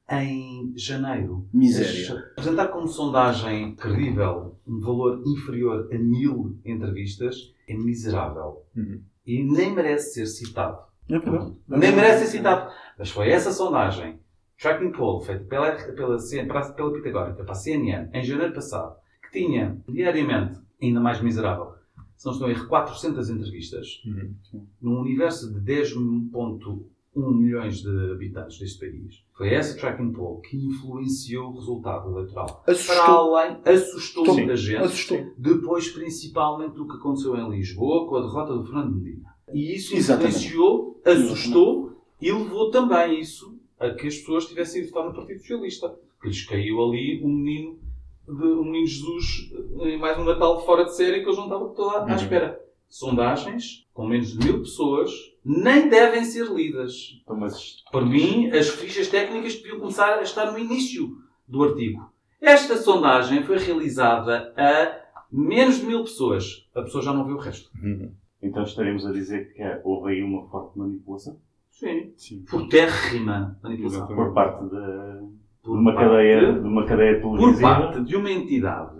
[0.08, 2.30] Em janeiro, Miséria.
[2.32, 8.64] apresentar como sondagem credível um valor inferior a mil entrevistas é miserável.
[8.76, 9.02] Uhum.
[9.26, 10.78] E nem merece ser citado.
[11.08, 11.56] É verdade.
[11.66, 12.70] Nem merece ser citado.
[12.96, 14.20] Mas foi essa sondagem,
[14.60, 19.40] tracking poll, feita pela, pela, pela, pela Pitagórica, para a CNN, em janeiro passado, que
[19.40, 21.75] tinha diariamente, ainda mais miserável,
[22.16, 24.66] se não estou a erro, 400 entrevistas, uhum.
[24.80, 26.82] num universo de 10.1
[27.14, 29.22] milhões de habitantes deste país.
[29.36, 32.64] Foi essa tracking poll que influenciou o resultado eleitoral.
[32.66, 32.96] Assustou.
[32.96, 34.82] Para além, assustou Sim, muita gente.
[34.82, 35.34] Assustou.
[35.36, 39.36] Depois, principalmente, do que aconteceu em Lisboa com a derrota do Fernando Medina.
[39.52, 45.08] E isso influenciou, assustou e levou também isso a que as pessoas tivessem ido votar
[45.08, 45.94] no Partido Socialista.
[46.20, 47.78] Que lhes caiu ali um menino
[48.26, 51.74] de um menino Jesus eh, mais um Natal fora de série que eles não estavam
[51.74, 52.14] toda à uhum.
[52.14, 52.60] espera.
[52.88, 55.10] Sondagens com menos de mil pessoas
[55.44, 57.20] nem devem ser lidas.
[57.22, 57.82] Então, mas...
[57.90, 61.08] Para mim, as fichas técnicas deviam começar a estar no início
[61.46, 62.10] do artigo.
[62.40, 65.00] Esta sondagem foi realizada a
[65.30, 66.68] menos de mil pessoas.
[66.74, 67.70] A pessoa já não viu o resto.
[67.82, 68.12] Uhum.
[68.42, 71.38] Então estaremos a dizer que houve aí uma forte manipulação?
[71.70, 72.12] Sim.
[72.16, 72.44] Sim.
[72.48, 74.06] Por terrima manipulação.
[74.06, 77.52] Por parte da de uma, cadeia, de uma cadeia televisiva.
[77.52, 78.96] Por parte de uma entidade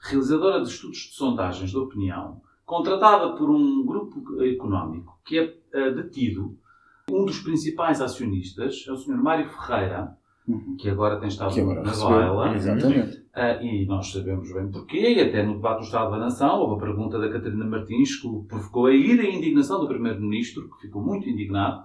[0.00, 5.94] realizadora de estudos de sondagens de opinião, contratada por um grupo económico que é uh,
[5.94, 6.56] detido.
[7.10, 9.16] Um dos principais acionistas é o Sr.
[9.16, 10.76] Mário Ferreira, Uhum.
[10.78, 12.54] que agora tem estado agora na baila.
[12.54, 13.22] Exatamente.
[13.34, 16.76] Ah, e nós sabemos bem porquê, e até no debate do Estado da Nação houve
[16.76, 20.86] a pergunta da Catarina Martins que provocou a ira e a indignação do Primeiro-Ministro, que
[20.86, 21.84] ficou muito indignado.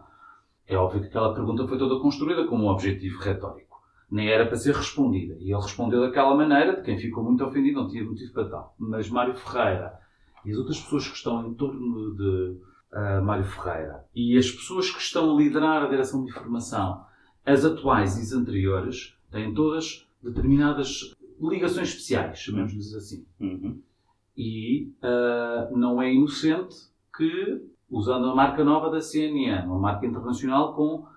[0.65, 3.72] É óbvio que aquela pergunta foi toda construída como um objetivo retórico.
[4.14, 5.36] Nem era para ser respondida.
[5.39, 8.76] E ele respondeu daquela maneira, de quem ficou muito ofendido, não tinha motivo para tal.
[8.78, 9.99] Mas Mário Ferreira
[10.45, 12.57] e as outras pessoas que estão em torno de
[12.91, 17.03] ah, Mário Ferreira e as pessoas que estão a liderar a direção de informação,
[17.43, 23.26] as atuais e as anteriores, têm todas determinadas ligações especiais, chamemos-lhes assim.
[23.39, 23.82] Uhum.
[24.38, 26.76] E ah, não é inocente
[27.18, 31.11] que, usando a marca nova da CNN, uma marca internacional com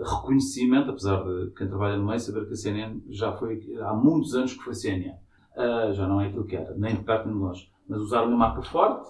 [0.00, 4.34] reconhecimento, apesar de quem trabalha no meio saber que a CNN já foi, há muitos
[4.34, 5.14] anos que foi CNN.
[5.56, 7.70] Ah, já não é aquilo que era, nem de perto nem de longe.
[7.88, 9.06] Mas usar uma marca forte,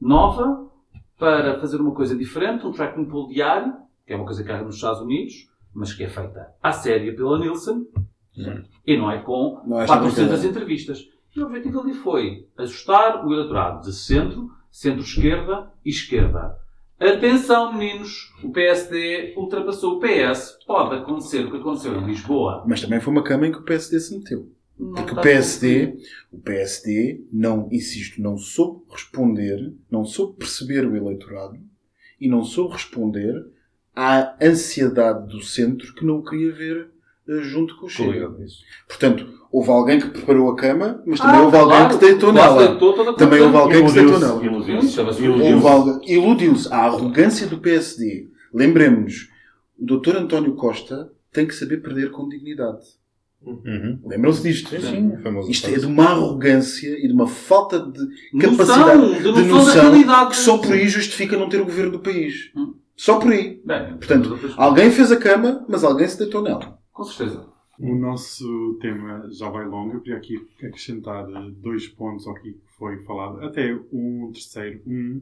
[0.00, 0.68] nova,
[1.18, 3.74] para fazer uma coisa diferente, um tracking pool diário,
[4.06, 7.14] que é uma coisa que há nos Estados Unidos, mas que é feita à séria
[7.16, 7.86] pela Nielsen,
[8.86, 10.50] e não é com Não é esta 400 brincadeira.
[10.50, 11.08] entrevistas.
[11.34, 16.56] E o objetivo ali foi ajustar o eleitorado de centro, centro-esquerda e esquerda.
[16.98, 20.58] Atenção, meninos, o PSD ultrapassou o PS.
[20.66, 22.64] Pode acontecer o que aconteceu em Lisboa.
[22.66, 24.48] Mas também foi uma cama em que o PSD se meteu.
[24.78, 25.96] Não Porque o está PSD,
[26.32, 31.58] o PSD não, insisto, não soube responder, não soube perceber o eleitorado
[32.20, 33.34] e não soube responder
[33.94, 36.90] à ansiedade do centro que não queria ver
[37.26, 38.30] junto com o Chega.
[38.86, 42.32] Portanto, houve alguém que preparou a cama, mas também Ah, houve alguém claro, que deitou
[42.32, 42.78] nela.
[43.16, 44.44] Também houve alguém que deitou nela.
[44.44, 45.00] iludiu-se.
[46.06, 46.68] Iludiu-se.
[46.72, 48.28] A arrogância do PSD.
[48.52, 49.28] Lembremos-nos,
[49.78, 50.16] o Dr.
[50.16, 52.78] António Costa tem que saber perder com dignidade.
[53.44, 53.98] Uhum.
[54.06, 54.70] Lembram-se disto?
[54.70, 55.12] Sim, sim.
[55.50, 58.00] Isto é de uma arrogância e de uma falta de
[58.32, 60.30] Noção, capacidade de de noção, noção da realidade.
[60.30, 62.50] que só por aí justifica não ter o governo do país.
[62.56, 62.74] Hum.
[62.96, 63.60] Só por aí.
[63.64, 66.73] Bem, Portanto, outras- Alguém fez a cama, mas alguém se deitou nela.
[66.94, 67.46] Com certeza.
[67.78, 69.94] O nosso tema já vai longo.
[69.94, 73.40] Eu queria aqui acrescentar eh, dois pontos ao que foi falado.
[73.44, 74.80] Até um terceiro.
[74.86, 75.20] Um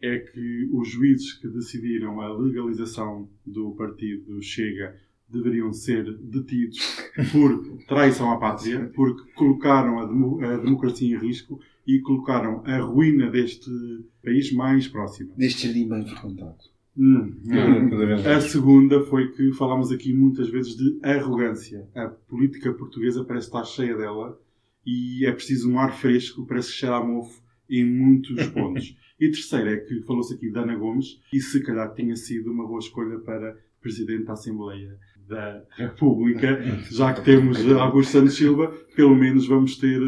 [0.00, 4.94] é que os juízes que decidiram a legalização do partido Chega
[5.28, 6.78] deveriam ser detidos
[7.32, 12.78] por traição à pátria, porque colocaram a, demo- a democracia em risco e colocaram a
[12.78, 13.70] ruína deste
[14.22, 15.32] país mais próxima.
[15.36, 16.58] Deste jardim bem frequentado.
[16.98, 17.90] Hum, hum.
[18.34, 21.88] A segunda foi que falámos aqui muitas vezes de arrogância.
[21.94, 24.36] A política portuguesa parece estar cheia dela
[24.84, 27.40] e é preciso um ar fresco, parece que cheira a mofo
[27.70, 28.96] em muitos pontos.
[29.20, 32.66] E terceiro é que falou-se aqui de Ana Gomes e se calhar tinha sido uma
[32.66, 39.14] boa escolha para Presidente da Assembleia da República, já que temos Augusto Santos Silva, pelo
[39.14, 40.00] menos vamos ter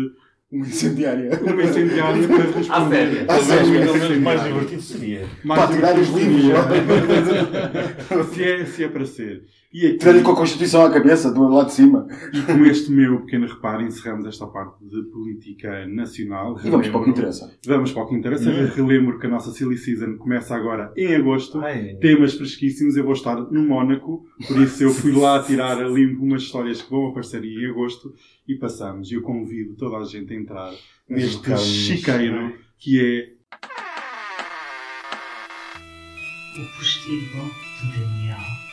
[0.53, 1.31] Uma incendiária.
[1.43, 3.25] uma incendiária para responder.
[3.31, 3.71] À sério.
[3.71, 5.27] Pelo menos mais divertido seria.
[5.45, 6.43] Mais Para tirar os livros.
[6.43, 8.25] seria.
[8.35, 9.43] se, é, se é para ser.
[9.73, 12.05] E aqui, com a Constituição à cabeça, do lado de cima.
[12.33, 16.59] E com este meu pequeno reparo encerramos esta parte de política nacional.
[16.65, 17.57] E vamos para o que interessa.
[17.65, 18.51] Vamos para o que interessa.
[18.51, 21.61] Relembro que a nossa Silly Season começa agora em agosto.
[21.61, 21.95] Ai.
[22.01, 22.97] Temas fresquíssimos.
[22.97, 26.83] Eu vou estar no Mónaco, por isso eu fui lá tirar a limpo umas histórias
[26.83, 28.13] que vão aparecer em agosto
[28.49, 29.13] e passamos.
[29.13, 30.73] E eu convido toda a gente a entrar
[31.09, 33.41] neste chiqueiro que é
[36.59, 37.51] O postigo
[37.81, 38.70] de Daniel.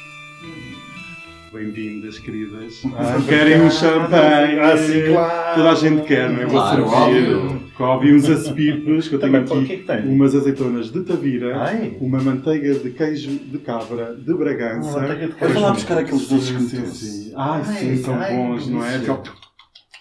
[1.52, 2.82] Bem-vindas, queridas.
[2.96, 4.60] Ah, Querem um champanhe?
[4.60, 5.56] Ah, sim, claro.
[5.56, 6.46] Toda a gente quer, não é?
[6.46, 7.34] Vou Claro, servir.
[7.36, 7.64] óbvio.
[7.76, 10.14] Cobre uns acepipos, que eu tenho Também, aqui que é que tem?
[10.14, 11.96] umas azeitonas de Tavira, Ai.
[12.02, 14.90] uma manteiga de queijo de cabra de Bragança.
[14.98, 15.60] Uma manteiga de Vai queijo.
[15.62, 17.34] lá buscar aqueles doces Sim, que sim, sim.
[17.36, 18.98] Ai, sim, são bons, não é?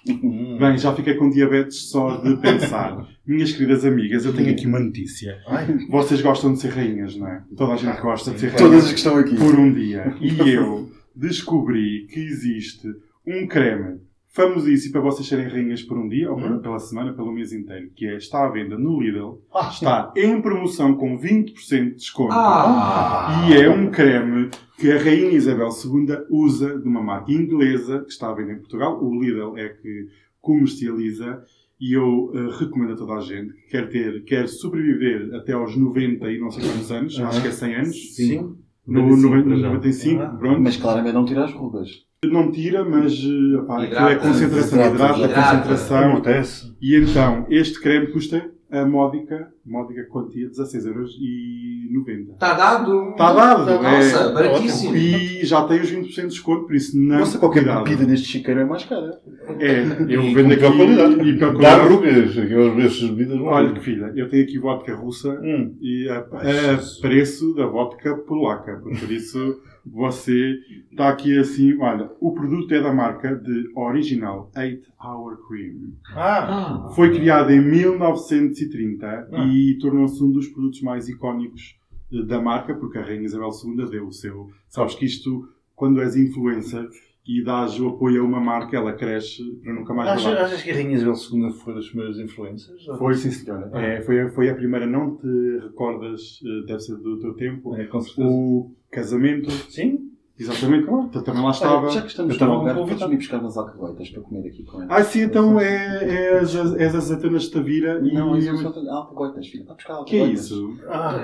[0.09, 0.57] Hum.
[0.59, 3.07] Bem, já fiquei com diabetes só de pensar.
[3.27, 5.39] Minhas queridas amigas, eu tenho aqui uma notícia.
[5.49, 5.67] Ai.
[5.91, 7.43] Vocês gostam de ser rainhas, não é?
[7.57, 9.37] Toda a gente gosta de ser rainha Todas as que estão aqui.
[9.37, 10.15] por um dia.
[10.21, 12.89] E eu descobri que existe
[13.27, 13.99] um creme
[14.37, 16.59] famosíssimo para vocês serem rainhas por um dia, ou Hum.
[16.61, 20.41] pela semana, pelo mês inteiro, que é, está à venda no Lidl, Ah, está em
[20.43, 22.33] promoção com 20% de desconto.
[22.33, 23.49] Ah!
[23.51, 28.11] E é um creme que a Rainha Isabel II usa de uma marca inglesa que
[28.13, 29.03] está à venda em Portugal.
[29.03, 30.07] O Lidl é que
[30.41, 31.43] comercializa
[31.81, 35.77] e eu eh, recomendo a toda a gente que quer ter, quer sobreviver até aos
[35.77, 37.27] 90 e não sei quantos anos, Uhum.
[37.27, 38.15] acho que é 100 anos.
[38.17, 38.57] Sim.
[38.87, 39.69] No 95 90, para já.
[39.69, 40.27] 95, Ah.
[40.39, 40.61] pronto.
[40.63, 42.06] Mas claramente não tira as rugas.
[42.25, 44.17] Não tira, mas eh, aquilo é Hidrata.
[44.17, 44.95] concentração, Hidrata.
[44.95, 45.51] hidrata, Hidrata.
[45.59, 45.99] concentração.
[45.99, 46.77] Amortece.
[46.81, 52.33] E então, este creme custa a módica, módica quantia, 16,90€.
[52.33, 53.11] Está dado.
[53.11, 53.83] Está dado, é.
[53.83, 54.97] Nossa, baratíssimo.
[54.97, 57.19] E já tem os 20% de desconto, por isso não.
[57.21, 57.85] Nossa, qualquer cuidado.
[57.85, 59.21] bebida neste chiqueiro é mais cara.
[59.61, 60.63] É, eu E vendo aqui.
[60.63, 61.29] qualidade.
[61.29, 62.39] E Dá rugas.
[62.39, 65.75] Aquelas vezes bebidas não Olha que filha, eu tenho aqui vodka russa Hum.
[65.81, 68.81] e a, a preço da vodka polaca.
[68.83, 69.61] Por isso,
[69.93, 70.59] Você
[70.91, 75.93] está aqui assim, olha, o produto é da marca de Original 8 Hour Cream.
[76.15, 76.91] Ah!
[76.95, 79.45] Foi criado em 1930 Ah.
[79.47, 81.77] e tornou-se um dos produtos mais icónicos
[82.13, 84.51] eh, da marca, porque a Rainha Isabel II deu o seu.
[84.69, 86.89] Sabes que isto, quando és influencer
[87.29, 90.45] e dás o apoio a uma marca, ela cresce para nunca mais Achas, acabar.
[90.45, 92.85] achas que a Rainha Isabel II foi das primeiras influências?
[92.99, 93.71] Foi, sim, senhora.
[93.75, 95.27] É, foi, a- foi a primeira, não te
[95.63, 98.29] recordas, eh, deve ser do teu tempo, É, com certeza.
[98.29, 99.51] o casamento.
[99.51, 100.06] Sim?
[100.39, 101.09] Exatamente, claro.
[101.11, 101.77] Tu também lá estava.
[101.87, 103.11] Olha, já que estamos Eu com convidado.
[103.11, 104.95] me buscar umas alcahuetas para comer aqui com ela.
[104.95, 108.13] Ah, sim, então é, é as, és as azeitonas de Tavira e.
[108.13, 109.65] Não, isso só tem alcahuetas, filho.
[109.65, 110.75] Vai buscar O que é isso?
[110.91, 111.15] Ah!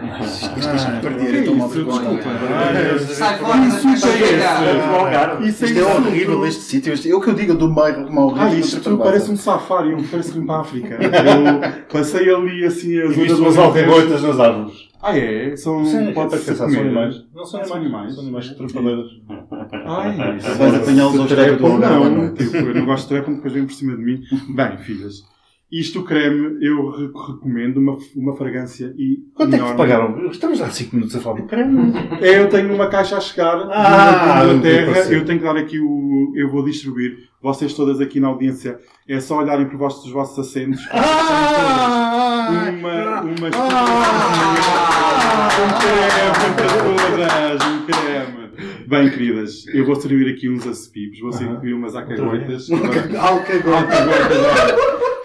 [1.02, 2.00] Perder, Que então uma vergonha.
[2.00, 2.30] Desculpa.
[2.30, 5.64] Ah, Sai fora Isso é esse.
[5.66, 6.92] Isto é horrível este sítio.
[6.94, 8.42] Isto- Eu que eu digo do meio, como horrível.
[8.48, 10.98] Ah, isto parece um safari, parece que vim para a África.
[11.02, 13.60] Eu passei ali assim a E zona Alentejo.
[13.60, 14.91] alcagoitas nas árvores.
[15.02, 15.56] Ah, é?
[15.56, 15.84] São.
[15.84, 17.24] Sim, pode ser pensar, são animais.
[17.34, 17.76] Não são são animais.
[17.76, 18.14] animais.
[18.14, 19.06] São animais trepadeiras.
[19.84, 22.24] Ai, Se vais apanhá-los ao Algarve, não não.
[22.26, 22.30] é?
[22.34, 24.22] Tipo, eu não gosto de trepam, depois vem por cima de mim.
[24.54, 25.24] Bem, filhas,
[25.72, 29.18] isto o creme eu re- recomendo uma, uma fragrância e.
[29.34, 29.76] Quanto é que te enorme.
[29.76, 30.30] pagaram?
[30.30, 31.92] Estamos há 5 minutos a falar do creme.
[32.20, 35.14] É, eu tenho uma caixa a chegar Ah, da paciência.
[35.14, 36.32] Eu tenho que dar aqui o.
[36.36, 37.30] Eu vou distribuir.
[37.42, 40.80] Vocês todas aqui na audiência, é só olharem para os vossos, os vossos assentos.
[40.92, 42.48] Ah!
[42.70, 43.22] Uma.
[43.22, 43.48] Uma.
[43.54, 45.48] Ah!
[45.58, 47.60] Um creme para todas.
[47.66, 48.42] Um creme.
[48.86, 51.18] Bem, queridas, eu vou servir aqui uns acepibos.
[51.20, 52.68] Vou servir umas acagoitas.
[52.70, 53.72] Alcahuetas.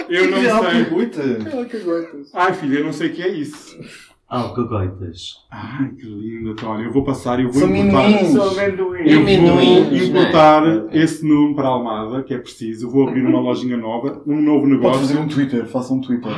[0.10, 0.50] Eu não sei.
[0.50, 1.22] Alcagoita?
[1.22, 2.32] Alcahuetas.
[2.34, 3.78] Ai, filha, eu não sei o que é isso.
[4.30, 5.38] Alcagoitas.
[5.50, 6.52] Ai, que lindo.
[6.52, 8.12] Então, olha, eu vou passar e eu vou São importar.
[9.06, 9.62] Eu vou
[9.94, 12.88] importar esse número para a Almada, que é preciso.
[12.88, 15.00] Eu vou abrir uma lojinha nova, um novo Pode negócio.
[15.00, 16.30] fazer um Twitter, faça um Twitter.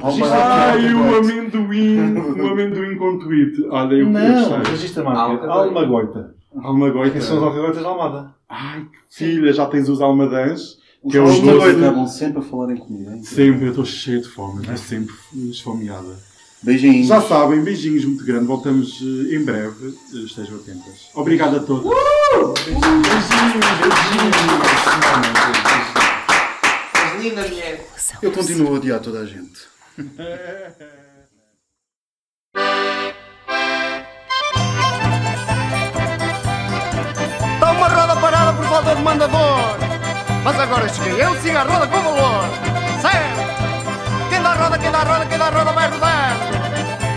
[0.00, 3.66] Ai, o amendoim, o amendoim com tweet.
[3.68, 4.72] Olha, eu Não, gostei.
[4.72, 5.46] registra a marca.
[5.48, 6.34] Almagoita.
[6.56, 7.20] Almagoita.
[7.20, 8.34] São as alcagoitas da Almada.
[8.48, 10.80] Ai, filha, já tens os almadãs.
[11.02, 11.76] Os Que é os doces.
[11.82, 13.12] acabam sempre a falar em comida.
[13.12, 13.22] hein?
[13.24, 15.14] Sempre, eu estou cheio de fome, estou sempre
[15.50, 16.16] esfomeada.
[16.62, 17.08] Beijinhos.
[17.08, 18.46] Já sabem, beijinhos muito grandes.
[18.46, 19.96] Voltamos eh, em breve.
[20.14, 21.08] Eh, Estejam atentas.
[21.14, 21.90] Obrigado a todos.
[26.94, 27.84] És linda, mulher.
[28.22, 29.60] Eu continuo a odiar toda a gente.
[37.54, 39.91] Está uma roda parada por falta de mandador.
[40.44, 42.44] Mas agora cheguei eu, siga a roda com valor.
[43.00, 44.28] Certo?
[44.28, 46.62] Quem dá roda, quem dá roda, quem dá roda vai rodando.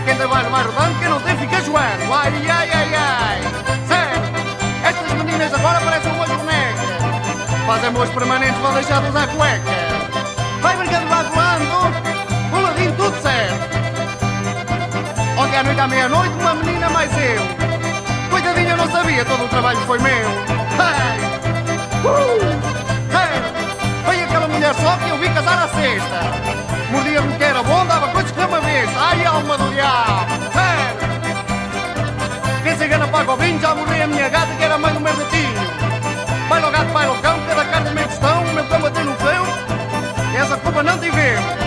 [0.04, 2.12] Quem baixo vai rodando, quem não tem fica joando.
[2.12, 3.40] Ai, ai, ai, ai.
[3.88, 4.86] Certo?
[4.86, 6.86] Estas meninas agora parecem umas bonecas.
[7.66, 9.62] Fazem boas permanentes, vão deixar de usar cueca.
[10.60, 13.76] Vai brincando lá colando, puladinho tudo certo.
[15.36, 17.42] Ontem à noite à meia-noite, uma menina mais eu.
[18.30, 20.28] Coitadinha, não sabia, todo o trabalho foi meu.
[20.78, 21.26] Hey!
[22.04, 22.55] Uh!
[24.80, 26.20] Só que eu vi casar à sexta.
[26.90, 28.88] Mordia-me que era bom, dava coisas que uma vez.
[28.96, 30.32] Ai, alma do diabo!
[30.54, 30.96] Hey!
[32.62, 35.00] Quem se engana paga o vinho, já morri a minha gata que era mãe do
[35.00, 35.86] meu gatinho.
[36.48, 39.16] Vai no gato, vai no cão, cada carne meio tostão, meu cão bateu no.
[40.32, 41.65] E essa culpa não tivemos.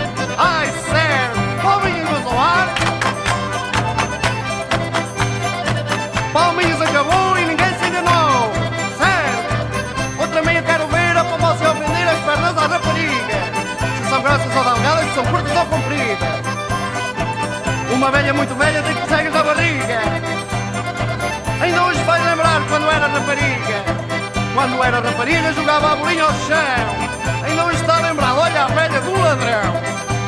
[18.40, 20.00] Muito velha tem que cegas da barriga.
[21.60, 23.84] Ainda hoje vai lembrar quando era rapariga.
[24.54, 27.44] Quando era rapariga jogava a bolinha ao chão.
[27.44, 29.74] Ainda hoje está lembrado, olha a velha do ladrão.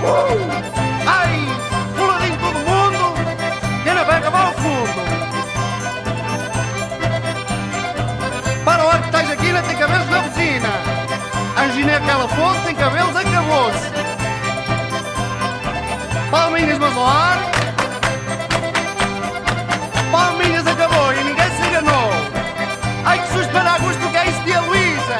[0.05, 0.51] Uh!
[1.07, 1.49] Ai,
[1.97, 3.15] puladinho todo mundo,
[3.83, 5.03] e ainda vai acabar ao fundo.
[8.63, 10.69] Para ar que estás aqui, não tem cabelos na buzina.
[11.57, 13.91] A Angina que ela fosse, tem cabelos, acabou-se.
[16.31, 17.52] Palminhas, mas ao ar.
[20.13, 22.11] Palminhas acabou e ninguém se enganou.
[23.07, 25.19] Ai que susto para Augusto, que é isso de Luísa?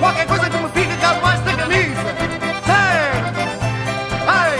[0.00, 2.14] Qualquer coisa que me fica cá debaixo da camisa.
[2.64, 3.04] Sei!
[4.40, 4.58] Ei,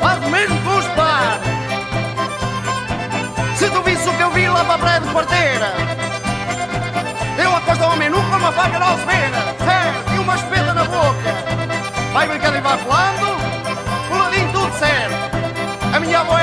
[0.00, 0.84] Faz mesmo com os.
[3.58, 5.72] Se tu visse o que eu vi lá para a praia de parteira.
[7.42, 9.56] Eu aposto ao menu com uma faca na alveira.
[9.58, 10.14] Sei!
[10.14, 11.34] E uma espeta na boca.
[12.12, 13.36] Vai brincar e vai falando.
[14.08, 15.32] Puladinho tudo certo.
[15.94, 16.38] A minha avó